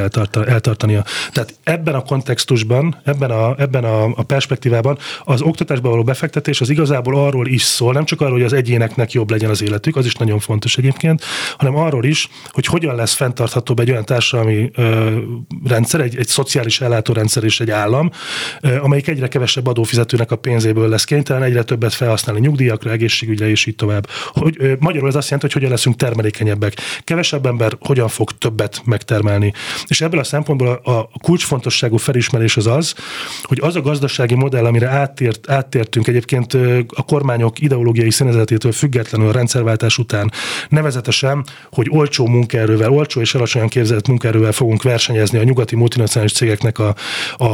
[0.46, 1.04] eltartania.
[1.32, 6.70] Tehát ebben a kontextusban, ebben a, ebben a, a perspektívában az oktatásba való befektetés az
[6.70, 10.06] igazából arról is szól, nem csak arról, hogy az egyéneknek jobb legyen az életük, az
[10.06, 11.24] is nagyon fontos egyébként,
[11.56, 15.16] hanem arról is, hogy hogyan lesz fenntarthatóbb egy olyan társadalmi ö,
[15.64, 18.10] rendszer, egy, egy szociális ellátórendszer és egy állam,
[18.60, 23.66] ö, amelyik egyre kevesebb adófizetőnek a pénzéből lesz kénytelen egyre többet felhasználni nyugdíjakra, egészségügyre és
[23.66, 24.08] így tovább.
[24.26, 26.74] Hogy, magyarul ez azt jelenti, hogy hogyan leszünk termelékenyebbek.
[27.04, 29.52] Kevesebb ember hogyan fog többet megtermelni.
[29.86, 32.94] És ebből a szempontból a, a kulcsfontosságú felismerés az az,
[33.42, 36.54] hogy az a gazdasági modell, amire áttért, áttértünk egyébként
[36.86, 40.32] a kormányok ideológiai színezetétől függetlenül a rendszerváltás után,
[40.68, 46.78] nevezetesen, hogy olcsó munkaerővel, olcsó és alacsonyan képzett munkaerővel fogunk versenyezni a nyugati multinacionális cégeknek
[46.78, 46.94] a,
[47.36, 47.44] a,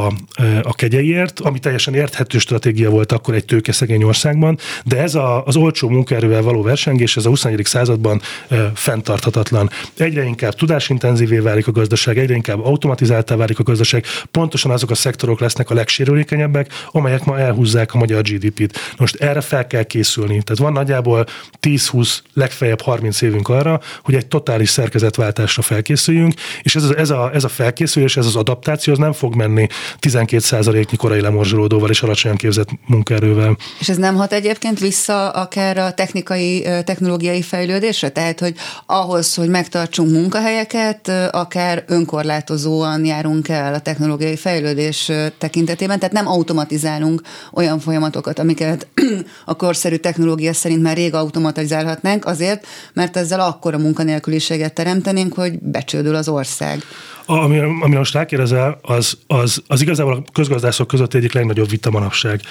[0.61, 5.45] a kegyeiért, ami teljesen érthető stratégia stratégia volt akkor egy tőkeszegény országban, de ez a,
[5.45, 7.65] az olcsó munkaerővel való versengés, ez a 21.
[7.65, 9.69] században e, fenntarthatatlan.
[9.97, 14.95] Egyre inkább tudásintenzívé válik a gazdaság, egyre inkább automatizáltá válik a gazdaság, pontosan azok a
[14.95, 18.79] szektorok lesznek a legsérülékenyebbek, amelyek ma elhúzzák a magyar GDP-t.
[18.97, 20.41] Most erre fel kell készülni.
[20.43, 21.25] Tehát van nagyjából
[21.61, 27.29] 10-20, legfeljebb 30 évünk arra, hogy egy totális szerkezetváltásra felkészüljünk, és ez, a, ez, a,
[27.33, 29.67] ez a felkészülés, ez az adaptáció, az nem fog menni
[30.01, 33.57] 12%-nyi korai lemorzsolódóval és alacsonyan képzett képzett munkaerővel.
[33.79, 38.09] És ez nem hat egyébként vissza akár a technikai, technológiai fejlődésre?
[38.09, 46.13] Tehát, hogy ahhoz, hogy megtartsunk munkahelyeket, akár önkorlátozóan járunk el a technológiai fejlődés tekintetében, tehát
[46.13, 47.21] nem automatizálunk
[47.53, 48.87] olyan folyamatokat, amiket
[49.45, 56.15] a korszerű technológia szerint már rég automatizálhatnánk, azért, mert ezzel akkora munkanélküliséget teremtenénk, hogy becsődül
[56.15, 56.83] az ország.
[57.25, 62.41] Ami, ami most rákérdezel, az, az, az igazából a közgazdászok között egyik legnagyobb vita manapság.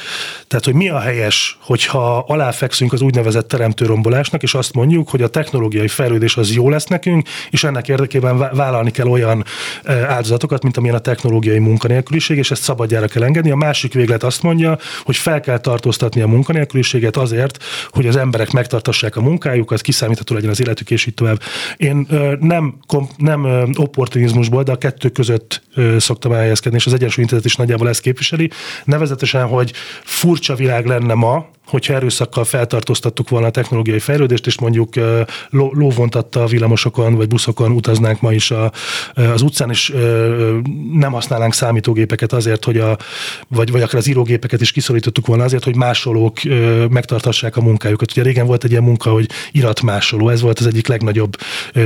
[0.46, 5.28] Tehát, hogy mi a helyes, hogyha aláfekszünk az úgynevezett teremtőrombolásnak, és azt mondjuk, hogy a
[5.28, 9.44] technológiai fejlődés az jó lesz nekünk, és ennek érdekében vállalni kell olyan
[10.08, 13.50] áldozatokat, mint amilyen a technológiai munkanélküliség, és ezt szabadjára kell engedni.
[13.50, 18.50] A másik véglet azt mondja, hogy fel kell tartóztatni a munkanélküliséget azért, hogy az emberek
[18.50, 21.40] megtartassák a munkájukat, kiszámítható legyen az életük, és így tovább.
[21.76, 22.06] Én
[22.40, 22.74] nem,
[23.16, 25.62] nem opportunizmusból, de a kettő között
[25.96, 28.50] szoktam elhelyezkedni, és az Egyensúly Intézet is nagyjából ezt képviseli.
[28.84, 34.94] Nevezetesen, hogy furcsa világ lenne ma, hogyha erőszakkal feltartóztattuk volna a technológiai fejlődést, és mondjuk
[35.50, 38.72] lóvontatta villamosokon vagy buszokon utaznánk ma is a,
[39.14, 39.94] az utcán, és
[40.92, 42.96] nem használnánk számítógépeket azért, hogy a,
[43.48, 46.40] vagy, vagy akár az írógépeket is kiszorítottuk volna azért, hogy másolók
[46.90, 48.10] megtartassák a munkájukat.
[48.10, 51.36] Ugye régen volt egy ilyen munka, hogy iratmásoló, ez volt az egyik legnagyobb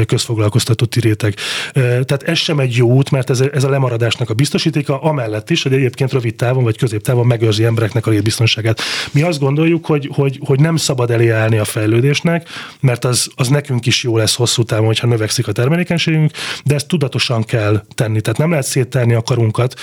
[0.07, 1.35] közfoglalkoztatott réteg.
[1.73, 5.51] Tehát ez sem egy egy jó út, mert ez, ez a lemaradásnak a biztosítéka, amellett
[5.51, 8.81] is, hogy egyébként rövid távon vagy középtávon megőrzi embereknek a létbiztonságát.
[9.13, 12.49] Mi azt gondoljuk, hogy, hogy, hogy nem szabad elé állni a fejlődésnek,
[12.81, 16.31] mert az, az nekünk is jó lesz hosszú távon, hogyha növekszik a termelékenységünk,
[16.65, 18.21] de ezt tudatosan kell tenni.
[18.21, 19.75] Tehát nem lehet széttenni a karunkat,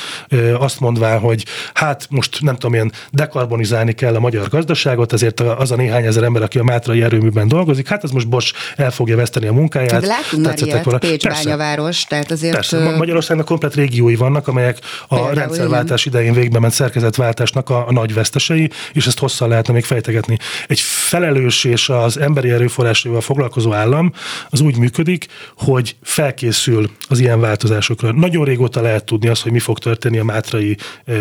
[0.60, 5.72] azt mondván, hogy hát most nem tudom, ilyen dekarbonizálni kell a magyar gazdaságot, ezért az
[5.72, 9.16] a néhány ezer ember, aki a Mátrai erőműben dolgozik, hát az most Bosch el fogja
[9.16, 10.06] veszteni a munkáját.
[10.06, 12.54] Látunk már ilyet, Pécs bányaváros, tehát azért...
[12.54, 16.20] Persze, Magyarországnak komplet régiói vannak, amelyek a Például, rendszerváltás igen.
[16.20, 20.38] idején végbe ment szerkezetváltásnak a, a nagy vesztesei, és ezt hosszan lehetne még fejtegetni.
[20.68, 24.14] Egy felelős és az emberi erőforrásaival foglalkozó állam
[24.50, 25.26] az úgy működik,
[25.58, 28.12] hogy felkészül az ilyen változásokra.
[28.12, 30.78] Nagyon régóta lehet tudni azt, hogy mi fog történni a mátrai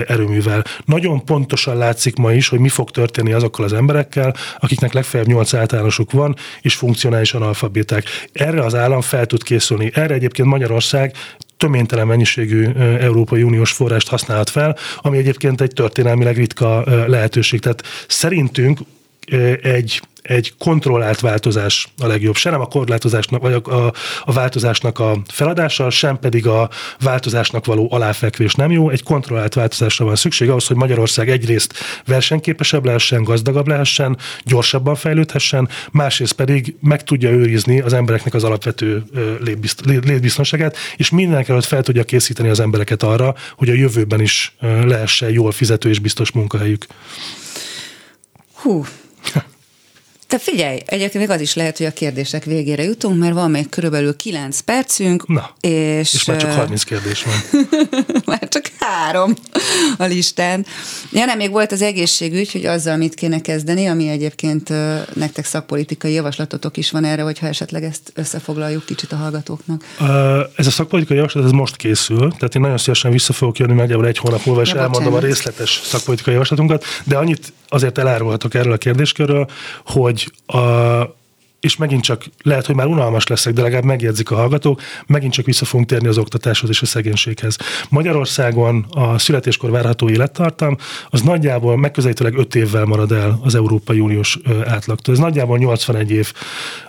[0.06, 0.64] erőművel.
[0.84, 5.54] Nagyon pontosan látszik ma is, hogy mi fog történni azokkal az emberekkel, akiknek legfeljebb nyolc
[5.54, 8.04] általánosuk van, és funkcionális analfabéták.
[8.32, 9.90] Erre az állam fel tud készülni.
[9.94, 11.14] Erre egyébként Magyarország
[11.64, 12.66] töménytelen mennyiségű
[13.00, 17.60] Európai Uniós forrást használhat fel, ami egyébként egy történelmileg ritka lehetőség.
[17.60, 18.78] Tehát szerintünk
[19.62, 22.36] egy egy kontrollált változás a legjobb.
[22.36, 23.92] Se nem a korlátozásnak, vagy a, a,
[24.24, 26.70] a változásnak a feladása, sem pedig a
[27.00, 28.90] változásnak való aláfekvés nem jó.
[28.90, 31.74] Egy kontrollált változásra van szükség ahhoz, hogy Magyarország egyrészt
[32.06, 39.02] versenyképesebb lehessen, gazdagabb lehessen, gyorsabban fejlődhessen, másrészt pedig meg tudja őrizni az embereknek az alapvető
[39.84, 45.30] létbiztonságát, és mindenek előtt fel tudja készíteni az embereket arra, hogy a jövőben is lehessen
[45.30, 46.86] jól fizető és biztos munkahelyük.
[48.52, 48.84] Hú,
[50.34, 53.68] te figyelj, egyébként még az is lehet, hogy a kérdések végére jutunk, mert van még
[53.68, 55.28] körülbelül 9 percünk.
[55.28, 57.34] Na, és, és már csak 30 kérdés van.
[58.26, 59.34] már csak három
[59.98, 60.66] a listán.
[61.12, 64.72] Ja, nem, még volt az egészségügy, hogy azzal mit kéne kezdeni, ami egyébként
[65.14, 69.84] nektek szakpolitikai javaslatotok is van erre, hogyha esetleg ezt összefoglaljuk kicsit a hallgatóknak.
[70.56, 74.06] Ez a szakpolitikai javaslat, ez most készül, tehát én nagyon szívesen vissza fogok jönni nagyjából
[74.06, 75.22] egy hónap múlva, és ja, elmondom bocsánat.
[75.22, 79.46] a részletes szakpolitikai javaslatunkat, de annyit azért elárulhatok erről a kérdéskörről,
[79.84, 80.58] hogy a,
[81.64, 85.44] és megint csak lehet, hogy már unalmas leszek, de legalább megjegyzik a hallgatók, megint csak
[85.44, 87.56] vissza fogunk térni az oktatáshoz és a szegénységhez.
[87.88, 90.76] Magyarországon a születéskor várható élettartam
[91.10, 95.14] az nagyjából megközelítőleg 5 évvel marad el az Európai Uniós átlagtól.
[95.14, 96.32] Ez nagyjából 81 év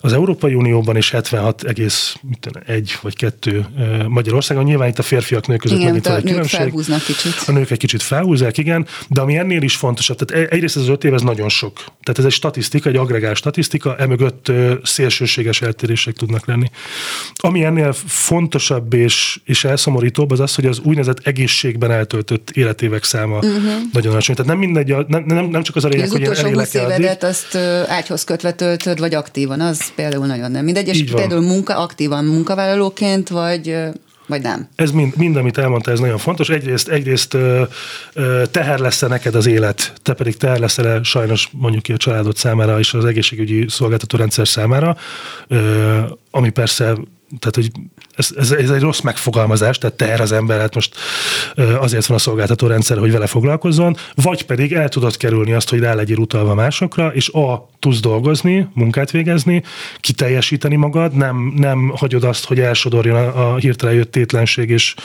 [0.01, 3.65] az Európai Unióban, és 76,1 vagy 2
[4.07, 4.63] Magyarországon.
[4.63, 6.73] Nyilván itt a férfiak nők között igen, megint van egy különbség.
[7.05, 7.43] kicsit.
[7.45, 10.81] A nők egy kicsit felhúzzák, igen, de ami ennél is fontosabb, tehát e- egyrészt ez
[10.81, 11.73] az 5 év, ez nagyon sok.
[11.77, 14.51] Tehát ez egy statisztika, egy agregál statisztika, emögött
[14.83, 16.69] szélsőséges eltérések tudnak lenni.
[17.35, 23.35] Ami ennél fontosabb és, és elszomorítóbb az az, hogy az úgynevezett egészségben eltöltött életévek száma
[23.35, 23.63] uh-huh.
[23.91, 24.35] nagyon alacsony.
[24.35, 27.23] Tehát nem mindegy, nem, nem, nem csak az a lényeg, hogy az utolsó 20 évedet
[27.23, 27.55] azt
[27.87, 30.87] ágyhoz kötve töltöd, vagy aktívan, az például nagyon nem mindegy.
[30.87, 33.77] És például munka, aktívan munkavállalóként, vagy
[34.27, 34.67] vagy nem?
[34.75, 36.49] Ez mind, mind amit elmondta, ez nagyon fontos.
[36.49, 37.37] Egyrészt, egyrészt
[38.51, 42.35] teher lesz -e neked az élet, te pedig teher leszel sajnos mondjuk ki a családod
[42.35, 44.97] számára és az egészségügyi szolgáltató rendszer számára,
[46.31, 46.95] ami persze
[47.39, 47.71] tehát, hogy
[48.15, 50.95] ez, ez, ez egy rossz megfogalmazás, tehát teher az ember, hát most
[51.79, 55.79] azért van a szolgáltató rendszer, hogy vele foglalkozzon, vagy pedig el tudod kerülni azt, hogy
[55.79, 59.63] rá legyél utalva másokra, és a tudsz dolgozni, munkát végezni,
[59.99, 64.95] kiteljesíteni magad, nem, nem hagyod azt, hogy elsodorjon a, a hirtelen jött tétlenség és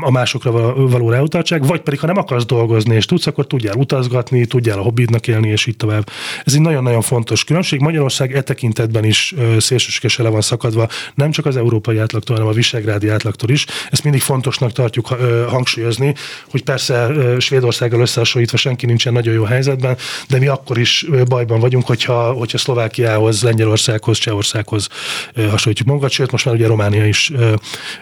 [0.00, 0.50] a másokra
[0.88, 4.82] való ráutaltság, vagy pedig ha nem akarsz dolgozni és tudsz, akkor tudjál utazgatni, tudjál a
[4.82, 6.08] hobbidnak élni, és így tovább.
[6.44, 7.80] Ez egy nagyon-nagyon fontos különbség.
[7.80, 12.54] Magyarország e tekintetben is szélsőségesen le van szakadva, nem csak az európai átlagtól, hanem a
[12.54, 13.66] visegrádi átlagtól is.
[13.90, 15.06] Ezt mindig fontosnak tartjuk
[15.48, 16.14] hangsúlyozni,
[16.50, 19.96] hogy persze Svédországgal összehasonlítva senki nincsen nagyon jó helyzetben,
[20.28, 24.88] de mi akkor is bajban vagyunk, hogyha, hogyha Szlovákiához, Lengyelországhoz, Csehországhoz
[25.34, 27.32] hasonlítjuk magunkat, sőt most már ugye Románia is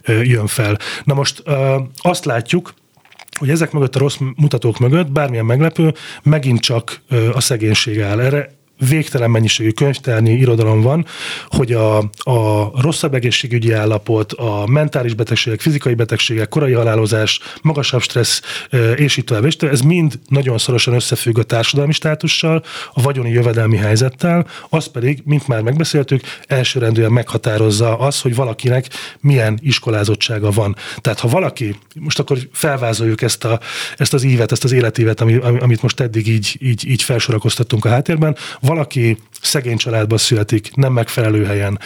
[0.05, 0.79] jön fel.
[1.05, 1.43] Na most
[1.97, 2.75] azt látjuk,
[3.39, 7.03] hogy ezek mögött a rossz mutatók mögött, bármilyen meglepő, megint csak
[7.33, 8.21] a szegénység áll.
[8.21, 8.59] Erre
[8.89, 11.07] végtelen mennyiségű könyvtárnyi irodalom van,
[11.49, 18.41] hogy a, a rosszabb egészségügyi állapot, a mentális betegségek, fizikai betegségek, korai halálozás, magasabb stressz,
[18.97, 22.63] és így tovább, és tovább, ez mind nagyon szorosan összefügg a társadalmi státussal,
[22.93, 28.87] a vagyoni jövedelmi helyzettel, az pedig, mint már megbeszéltük, elsőrendűen meghatározza az, hogy valakinek
[29.21, 30.77] milyen iskolázottsága van.
[30.99, 33.61] Tehát ha valaki, most akkor felvázoljuk ezt, a,
[33.97, 38.37] ezt az ívet, ezt az életévet, amit most eddig így, így, így felsorakoztattunk a háttérben,
[38.71, 41.79] valaki szegény családba születik, nem megfelelő helyen.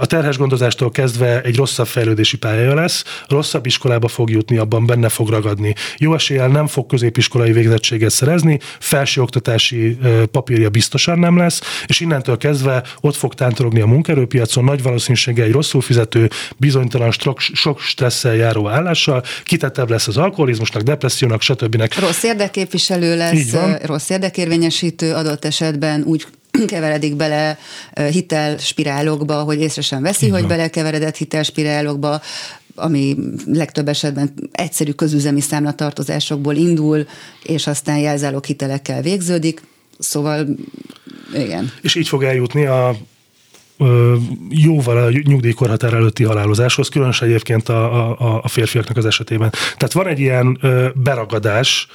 [0.00, 5.08] A terhes gondozástól kezdve egy rosszabb fejlődési pályája lesz, rosszabb iskolába fog jutni, abban benne
[5.08, 5.74] fog ragadni.
[5.96, 9.98] Jó eséllyel nem fog középiskolai végzettséget szerezni, felsőoktatási
[10.30, 15.52] papírja biztosan nem lesz, és innentől kezdve ott fog tántorogni a munkaerőpiacon, nagy valószínűséggel egy
[15.52, 21.94] rosszul fizető, bizonytalan, sok stresszel járó állással, kitettebb lesz az alkoholizmusnak, depressziónak, stb.
[22.00, 26.26] Rossz érdekképviselő lesz, rossz érdekérvényesítő adott esetben úgy
[26.66, 27.58] keveredik bele
[28.10, 30.38] hitelspirálokba, hogy észre sem veszi, Igen.
[30.38, 32.20] hogy belekeveredett hitelspirálokba,
[32.74, 37.06] ami legtöbb esetben egyszerű közüzemi számlatartozásokból indul,
[37.42, 39.62] és aztán jelzálók hitelekkel végződik.
[39.98, 40.46] Szóval
[41.34, 41.72] igen.
[41.82, 42.96] És így fog eljutni a
[44.48, 49.50] jóval a nyugdíjkorhatár előtti halálozáshoz, különösen egyébként a, a, a férfiaknak az esetében.
[49.50, 50.58] Tehát van egy ilyen
[50.94, 51.86] beragadás,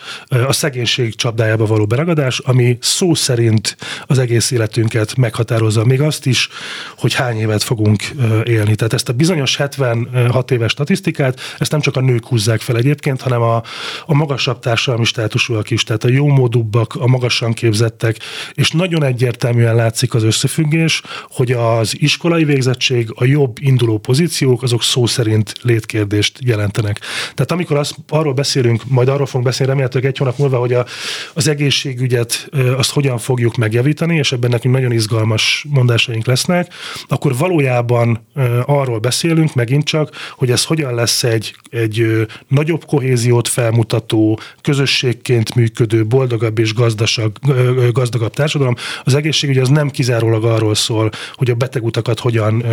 [0.47, 6.49] a szegénység csapdájába való beragadás, ami szó szerint az egész életünket meghatározza, még azt is,
[6.97, 8.03] hogy hány évet fogunk
[8.43, 8.75] élni.
[8.75, 13.21] Tehát ezt a bizonyos 76 éves statisztikát, ezt nem csak a nők húzzák fel egyébként,
[13.21, 13.63] hanem a,
[14.05, 18.17] a magasabb társadalmi státusúak is, tehát a jómódúbbak, a magasan képzettek,
[18.53, 24.63] és nagyon egyértelműen látszik az összefüggés, hogy a az iskolai végzettség, a jobb induló pozíciók,
[24.63, 26.99] azok szó szerint létkérdést jelentenek.
[27.34, 30.86] Tehát amikor azt, arról beszélünk, majd arról fogunk beszélni remélhetőleg egy hónap múlva, hogy a,
[31.34, 36.74] az egészségügyet azt hogyan fogjuk megjavítani, és ebben nekünk nagyon izgalmas mondásaink lesznek,
[37.07, 38.26] akkor valójában
[38.65, 46.05] arról beszélünk megint csak, hogy ez hogyan lesz egy, egy nagyobb kohéziót felmutató, közösségként működő,
[46.05, 47.32] boldogabb és gazdaság,
[47.91, 48.76] gazdagabb társadalom.
[49.03, 52.64] Az egészségügy az nem kizárólag arról szól, hogy a betegutakat hogyan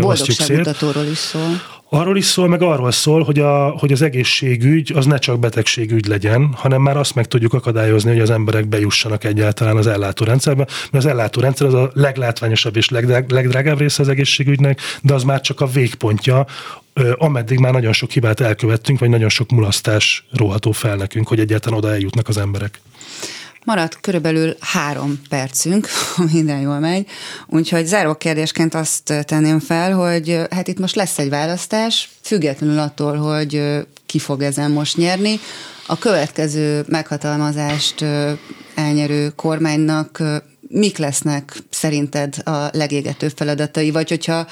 [0.00, 0.76] osztjuk szét.
[1.10, 1.60] is szól.
[1.94, 6.06] Arról is szól, meg arról szól, hogy, a, hogy az egészségügy az ne csak betegségügy
[6.06, 11.04] legyen, hanem már azt meg tudjuk akadályozni, hogy az emberek bejussanak egyáltalán az ellátórendszerbe, mert
[11.04, 15.60] az ellátórendszer az a leglátványosabb és legdrág, legdrágább része az egészségügynek, de az már csak
[15.60, 16.46] a végpontja,
[17.16, 21.78] ameddig már nagyon sok hibát elkövettünk, vagy nagyon sok mulasztás róható fel nekünk, hogy egyáltalán
[21.78, 22.80] oda eljutnak az emberek.
[23.64, 25.86] Maradt körülbelül három percünk,
[26.16, 27.06] ha minden jól megy,
[27.46, 33.16] úgyhogy záró kérdésként azt tenném fel, hogy hát itt most lesz egy választás, függetlenül attól,
[33.16, 33.62] hogy
[34.06, 35.40] ki fog ezen most nyerni.
[35.86, 38.04] A következő meghatalmazást
[38.74, 40.22] elnyerő kormánynak
[40.68, 44.46] mik lesznek szerinted a legégetőbb feladatai, vagy hogyha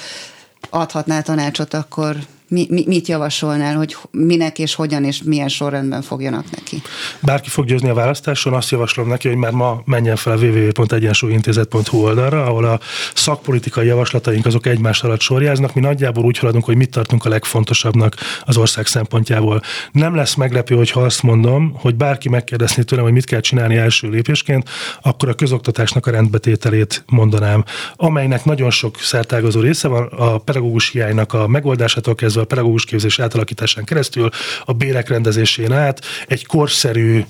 [0.71, 2.17] adhatná tanácsot, akkor
[2.51, 6.83] mi, mi, mit javasolnál, hogy minek és hogyan és milyen sorrendben fogjanak neki?
[7.21, 11.99] Bárki fog győzni a választáson, azt javaslom neki, hogy már ma menjen fel a www.egyensúlyintézet.hu
[11.99, 12.81] oldalra, ahol a
[13.15, 15.75] szakpolitikai javaslataink azok egymás alatt sorjáznak.
[15.75, 19.63] Mi nagyjából úgy haladunk, hogy mit tartunk a legfontosabbnak az ország szempontjából.
[19.93, 24.09] Nem lesz meglepő, hogyha azt mondom, hogy bárki megkérdezné tőlem, hogy mit kell csinálni első
[24.09, 24.69] lépésként,
[25.03, 27.65] akkor a közoktatásnak a rendbetételét mondanám,
[27.97, 33.19] amelynek nagyon sok szertágazó része van, a pedagógus hiánynak a megoldásától kezdve a pedagógus képzés
[33.19, 34.29] átalakításán keresztül,
[34.65, 37.25] a bérek rendezésén át, egy korszerű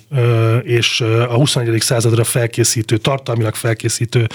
[0.63, 1.81] és a 21.
[1.81, 4.27] századra felkészítő, tartalmilag felkészítő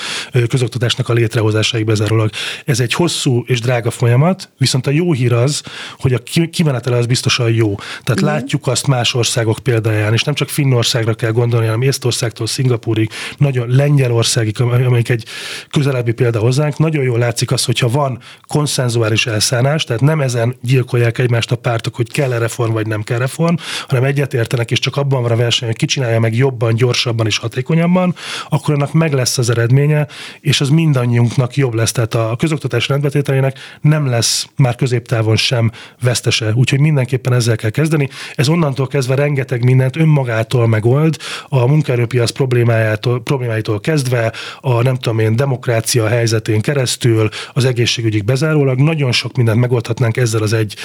[0.47, 2.29] közoktatásnak a létrehozásáig bezárólag.
[2.65, 5.63] Ez egy hosszú és drága folyamat, viszont a jó hír az,
[5.99, 6.19] hogy a
[6.51, 7.75] kimenetele az biztosan jó.
[8.03, 8.25] Tehát mm.
[8.25, 13.69] látjuk azt más országok példáján, és nem csak Finnországra kell gondolni, hanem Észtországtól Szingapúrig, nagyon
[13.69, 15.25] Lengyelországig, amelyik egy
[15.69, 21.17] közelebbi példa hozzánk, nagyon jól látszik az, hogyha van konszenzuális elszánás, tehát nem ezen gyilkolják
[21.17, 23.55] egymást a pártok, hogy kell-e reform vagy nem kell reform,
[23.87, 27.37] hanem egyetértenek, és csak abban van a verseny, hogy ki csinálja meg jobban, gyorsabban és
[27.37, 28.15] hatékonyabban,
[28.49, 30.07] akkor annak meg lesz az eredménye,
[30.41, 31.91] és az mindannyiunknak jobb lesz.
[31.91, 36.53] Tehát a közoktatás rendbetételének nem lesz már középtávon sem vesztese.
[36.53, 38.09] Úgyhogy mindenképpen ezzel kell kezdeni.
[38.35, 45.19] Ez onnantól kezdve rengeteg mindent önmagától megold, a munkaerőpiac problémájától, problémáitól kezdve, a nem tudom
[45.19, 50.75] én, demokrácia helyzetén keresztül, az egészségügyig bezárólag, nagyon sok mindent megoldhatnánk ezzel az egy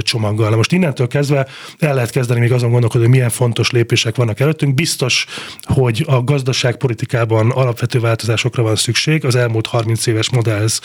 [0.00, 0.50] csomaggal.
[0.50, 1.46] Na most innentől kezdve
[1.78, 4.74] el lehet kezdeni még azon gondolkodni, hogy milyen fontos lépések vannak előttünk.
[4.74, 5.26] Biztos,
[5.62, 10.80] hogy a gazdaságpolitikában alapvető változásokra van szükség az elmúlt 30 éves modellhez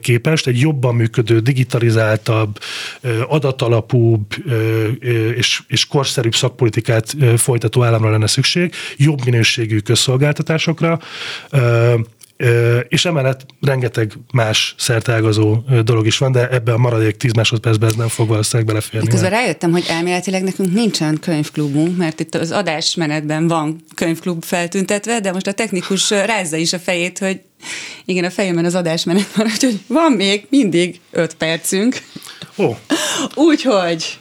[0.00, 0.46] képest.
[0.46, 2.58] Egy jobban működő, digitalizáltabb,
[3.28, 4.34] adatalapúbb
[5.34, 11.00] és, és korszerűbb szakpolitikát folytató államra lenne szükség, jobb minőségű közszolgáltatásokra,
[12.88, 17.94] és emellett rengeteg más szertágazó dolog is van, de ebben a maradék 10 másodpercben ez
[17.94, 19.08] nem fog valószínűleg beleférni.
[19.08, 25.32] Közben rájöttem, hogy elméletileg nekünk nincsen könyvklubunk, mert itt az adásmenetben van könyvklub feltüntetve, de
[25.32, 27.40] most a technikus rázza is a fejét, hogy
[28.04, 32.02] igen, a fejemben az adásmenet van, úgyhogy van még mindig 5 percünk.
[32.58, 32.76] Ó.
[33.34, 34.18] Úgyhogy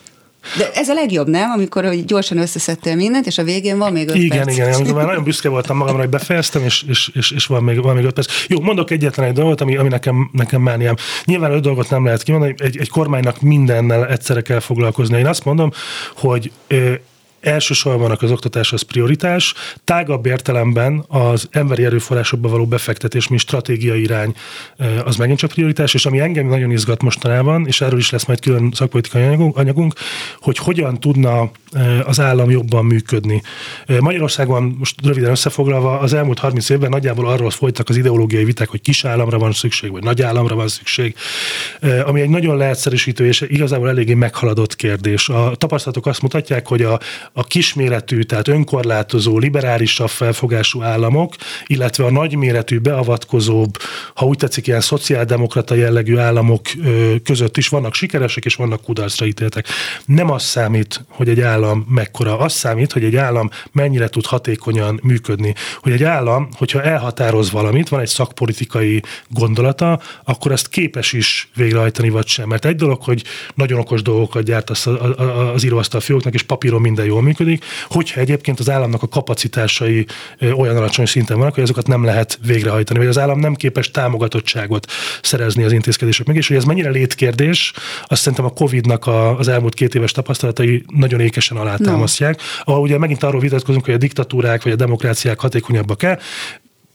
[0.58, 1.52] De ez a legjobb, nem?
[1.52, 4.58] Amikor hogy gyorsan összeszedtél mindent, és a végén van még öt igen, perc.
[4.58, 7.82] Igen, igen, már nagyon büszke voltam magamra, hogy befejeztem, és, és, és, és van, még,
[7.82, 8.32] van még öt perc.
[8.48, 10.96] Jó, mondok egyetlen egy dolgot, ami, ami nekem, nekem mániám.
[11.26, 15.18] Nyilván öt dolgot nem lehet kimondani, egy, egy kormánynak mindennel egyszerre kell foglalkozni.
[15.18, 15.72] Én azt mondom,
[16.16, 16.52] hogy
[17.42, 24.34] elsősorban az oktatás az prioritás, tágabb értelemben az emberi erőforrásokba való befektetés, mint stratégiai irány,
[25.04, 28.40] az megint csak prioritás, és ami engem nagyon izgat mostanában, és erről is lesz majd
[28.40, 29.24] külön szakpolitikai
[29.54, 29.94] anyagunk
[30.40, 31.52] hogy hogyan tudna
[32.04, 33.42] az állam jobban működni.
[34.00, 38.82] Magyarországon most röviden összefoglalva az elmúlt 30 évben nagyjából arról folytak az ideológiai viták, hogy
[38.82, 41.16] kis államra van szükség, vagy nagy államra van szükség,
[42.06, 45.30] ami egy nagyon leegyszerűsítő és igazából eléggé meghaladott kérdés.
[45.30, 47.00] A tapasztalatok azt mutatják, hogy a,
[47.34, 51.36] a kisméretű, tehát önkorlátozó, liberálisabb felfogású államok,
[51.68, 53.78] illetve a nagyméretű, beavatkozóbb,
[54.14, 56.62] ha úgy tetszik, ilyen szociáldemokrata jellegű államok
[57.24, 59.68] között is vannak sikeresek és vannak kudarcra ítéltek.
[60.06, 65.00] Nem az számít, hogy egy állam mekkora, az számít, hogy egy állam mennyire tud hatékonyan
[65.04, 65.54] működni.
[65.82, 72.10] Hogy egy állam, hogyha elhatároz valamit, van egy szakpolitikai gondolata, akkor ezt képes is végrehajtani,
[72.10, 72.48] vagy sem.
[72.48, 73.24] Mert egy dolog, hogy
[73.56, 74.90] nagyon okos dolgokat gyárt az,
[75.54, 80.06] az íróasztal fióknak, és papíron minden jól működik, hogyha egyébként az államnak a kapacitásai
[80.42, 84.92] olyan alacsony szinten vannak, hogy azokat nem lehet végrehajtani, vagy az állam nem képes támogatottságot
[85.22, 87.74] szerezni az intézkedések meg, és hogy ez mennyire létkérdés,
[88.06, 92.72] azt szerintem a Covid-nak a, az elmúlt két éves tapasztalatai nagyon ékesen alátámasztják, no.
[92.72, 96.20] ahol ugye megint arról vitatkozunk, hogy a diktatúrák vagy a demokráciák hatékonyabbak-e,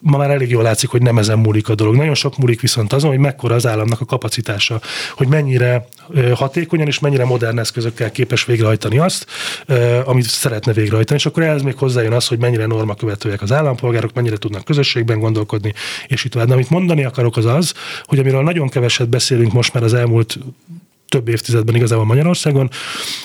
[0.05, 1.95] ma már elég jól látszik, hogy nem ezen múlik a dolog.
[1.95, 4.81] Nagyon sok múlik viszont azon, hogy mekkora az államnak a kapacitása,
[5.17, 5.87] hogy mennyire
[6.35, 9.27] hatékonyan és mennyire modern eszközökkel képes végrehajtani azt,
[10.05, 14.13] amit szeretne végrehajtani, és akkor ehhez még hozzájön az, hogy mennyire norma követőek az állampolgárok,
[14.15, 15.73] mennyire tudnak közösségben gondolkodni,
[16.07, 16.49] és itt tovább.
[16.49, 17.75] De amit mondani akarok az az,
[18.05, 20.39] hogy amiről nagyon keveset beszélünk most már az elmúlt
[21.09, 22.71] több évtizedben igazából Magyarországon,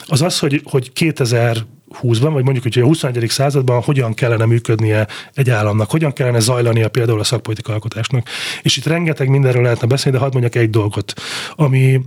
[0.05, 1.65] az az, hogy, hogy 2000
[2.01, 3.29] 20-ban, vagy mondjuk, hogy a 21.
[3.29, 8.27] században hogyan kellene működnie egy államnak, hogyan kellene zajlania például a szakpolitika alkotásnak.
[8.61, 11.13] És itt rengeteg mindenről lehetne beszélni, de hadd mondjak egy dolgot,
[11.55, 12.01] ami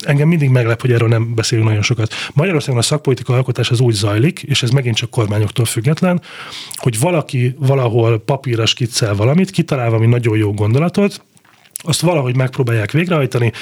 [0.00, 2.12] engem mindig meglep, hogy erről nem beszélünk nagyon sokat.
[2.32, 6.22] Magyarországon a szakpolitika alkotás az úgy zajlik, és ez megint csak kormányoktól független,
[6.74, 11.22] hogy valaki valahol papírra skiccel valamit, kitalál valami nagyon jó gondolatot,
[11.84, 13.52] azt valahogy megpróbálják végrehajtani,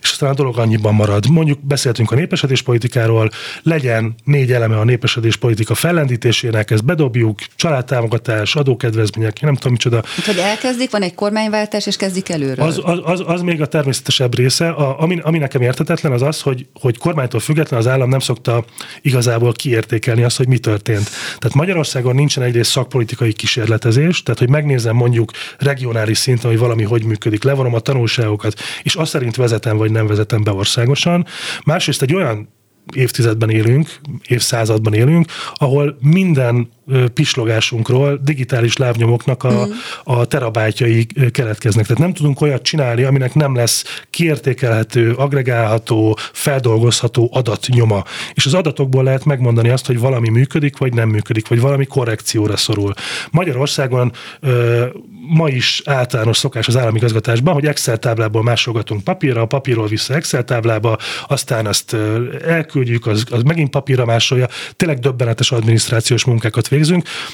[0.00, 1.30] és aztán a dolog annyiban marad.
[1.30, 3.30] Mondjuk beszéltünk a népesedés politikáról,
[3.62, 9.96] legyen négy eleme a népesedés politika fellendítésének, ezt bedobjuk, családtámogatás, adókedvezmények, nem tudom micsoda.
[9.96, 12.66] Hát, hogy elkezdik, van egy kormányváltás, és kezdik előről.
[12.66, 14.68] Az, az, az, az még a természetesebb része.
[14.68, 18.64] A, ami, ami nekem értetetlen, az az, hogy, hogy kormánytól független az állam nem szokta
[19.02, 21.10] igazából kiértékelni azt, hogy mi történt.
[21.38, 27.04] Tehát Magyarországon nincsen egyrészt szakpolitikai kísérletezés, tehát hogy megnézem mondjuk regionális szinten, hogy valami hogy
[27.04, 31.26] működik, levonom a tanulságokat, és azt szerint vezetem vagy nem vezetem be országosan.
[31.64, 32.48] Másrészt egy olyan
[32.94, 36.68] évtizedben élünk, évszázadban élünk, ahol minden
[37.14, 39.70] pislogásunkról digitális lábnyomoknak a, mm.
[40.04, 41.86] a terabájtjai keletkeznek.
[41.86, 48.04] Tehát nem tudunk olyat csinálni, aminek nem lesz kiértékelhető, agregálható, feldolgozható adatnyoma.
[48.34, 52.56] És az adatokból lehet megmondani azt, hogy valami működik, vagy nem működik, vagy valami korrekcióra
[52.56, 52.92] szorul.
[53.30, 54.86] Magyarországon ö,
[55.28, 60.14] ma is általános szokás az állami igazgatásban, hogy Excel táblából másolgatunk papírra, a papírról vissza
[60.14, 60.96] Excel táblába,
[61.28, 61.96] aztán azt
[62.46, 64.48] elküldjük, az, az megint papírra másolja.
[64.76, 66.77] Tényleg döbbenetes adminisztrációs munkákat végzünk,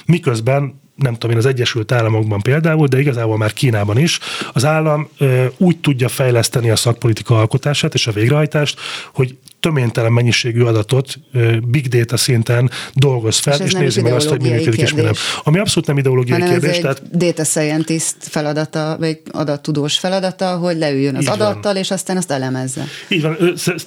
[0.06, 4.18] miközben nem tudom én, az Egyesült Államokban például, de igazából már Kínában is,
[4.52, 8.80] az állam ö, úgy tudja fejleszteni a szakpolitika alkotását és a végrehajtást,
[9.12, 11.18] hogy töménytelen mennyiségű adatot
[11.66, 15.00] big data szinten dolgoz fel, és, és nézi meg azt, hogy mi működik és mi
[15.00, 15.12] nem.
[15.42, 16.76] Ami abszolút nem ideológiai Hanem kérdés.
[16.76, 17.16] Ez tehát...
[17.16, 21.76] data scientist feladata, vagy adattudós feladata, hogy leüljön az Így adattal, van.
[21.76, 22.84] és aztán azt elemezze.
[23.08, 23.36] Így van,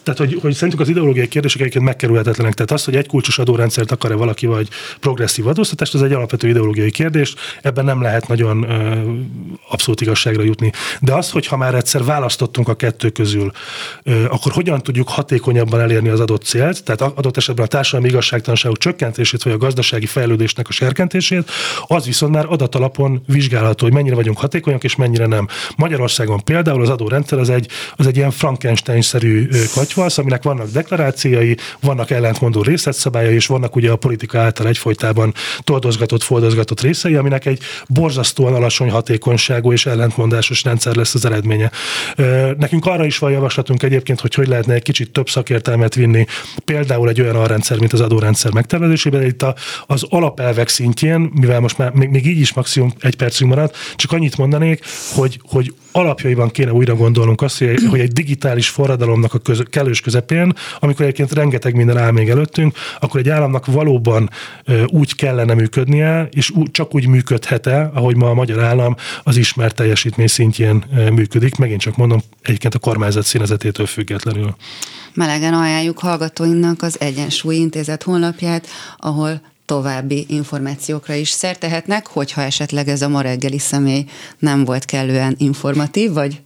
[0.04, 2.54] tehát hogy, hogy szerintük az ideológiai kérdések egyébként megkerülhetetlenek.
[2.54, 4.68] Tehát az, hogy egy kulcsos adórendszert akar-e valaki, vagy
[5.00, 9.12] progresszív adóztatást, az egy alapvető ideológiai kérdés, ebben nem lehet nagyon ö,
[9.70, 10.72] abszolút igazságra jutni.
[11.00, 13.52] De az, hogy ha már egyszer választottunk a kettő közül,
[14.04, 18.08] ö, akkor hogyan tudjuk hatékonyabb gyorsabban elérni az adott célt, tehát adott esetben a társadalmi
[18.08, 21.52] igazságtalanságok csökkentését, vagy a gazdasági fejlődésnek a serkentését,
[21.88, 25.48] az viszont már adatalapon vizsgálható, hogy mennyire vagyunk hatékonyak, és mennyire nem.
[25.76, 32.12] Magyarországon például az adórendszer az egy, az egy ilyen Frankenstein-szerű katyvasz, aminek vannak deklarációi, vannak
[32.12, 35.34] ellentmondó részletszabályai, és vannak ugye a politika által egyfolytában
[35.64, 41.72] toldozgatott, foldozgatott részei, aminek egy borzasztóan alacsony hatékonyságú és ellentmondásos rendszer lesz az eredménye.
[42.58, 46.26] Nekünk arra is van javaslatunk egyébként, hogy hogy lehetne egy kicsit több szakértelmet vinni,
[46.66, 51.78] például egy olyan alrendszer, mint az adórendszer megtervezésében, itt a, az alapelvek szintjén, mivel most
[51.78, 56.50] már még, még így is maximum egy percünk maradt, csak annyit mondanék, hogy, hogy alapjaiban
[56.50, 61.02] kéne újra gondolnunk azt, hogy egy, hogy egy digitális forradalomnak a köz, kellős közepén, amikor
[61.02, 64.30] egyébként rengeteg minden áll még előttünk, akkor egy államnak valóban
[64.86, 70.28] úgy kellene működnie, és csak úgy működhet-e, ahogy ma a magyar állam az ismert teljesítmény
[70.28, 71.56] szintjén működik.
[71.56, 74.56] Megint csak mondom, egyébként a kormányzat színezetétől függetlenül.
[75.14, 78.68] Melegen ajánljuk hallgatóinknak az Egyensúly Intézet honlapját,
[78.98, 84.06] ahol további információkra is szertehetnek, hogyha esetleg ez a ma reggeli személy
[84.40, 86.42] nem volt kellően informatív, vagy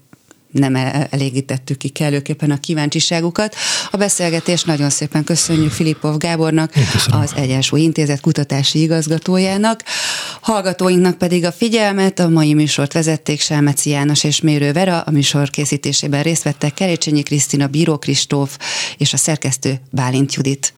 [0.52, 3.56] nem e- elégítettük ki kellőképpen a kíváncsiságukat.
[3.91, 6.74] A beszélgetést nagyon szépen köszönjük Filipov Gábornak,
[7.12, 9.84] az Egyensúly Intézet kutatási igazgatójának.
[10.41, 15.49] Hallgatóinknak pedig a figyelmet, a mai műsort vezették Selmeci János és Mérő Vera, a műsor
[15.49, 18.58] készítésében részt vettek Kerécsényi Krisztina, Bíró Kristóf
[18.97, 20.70] és a szerkesztő Bálint Judit.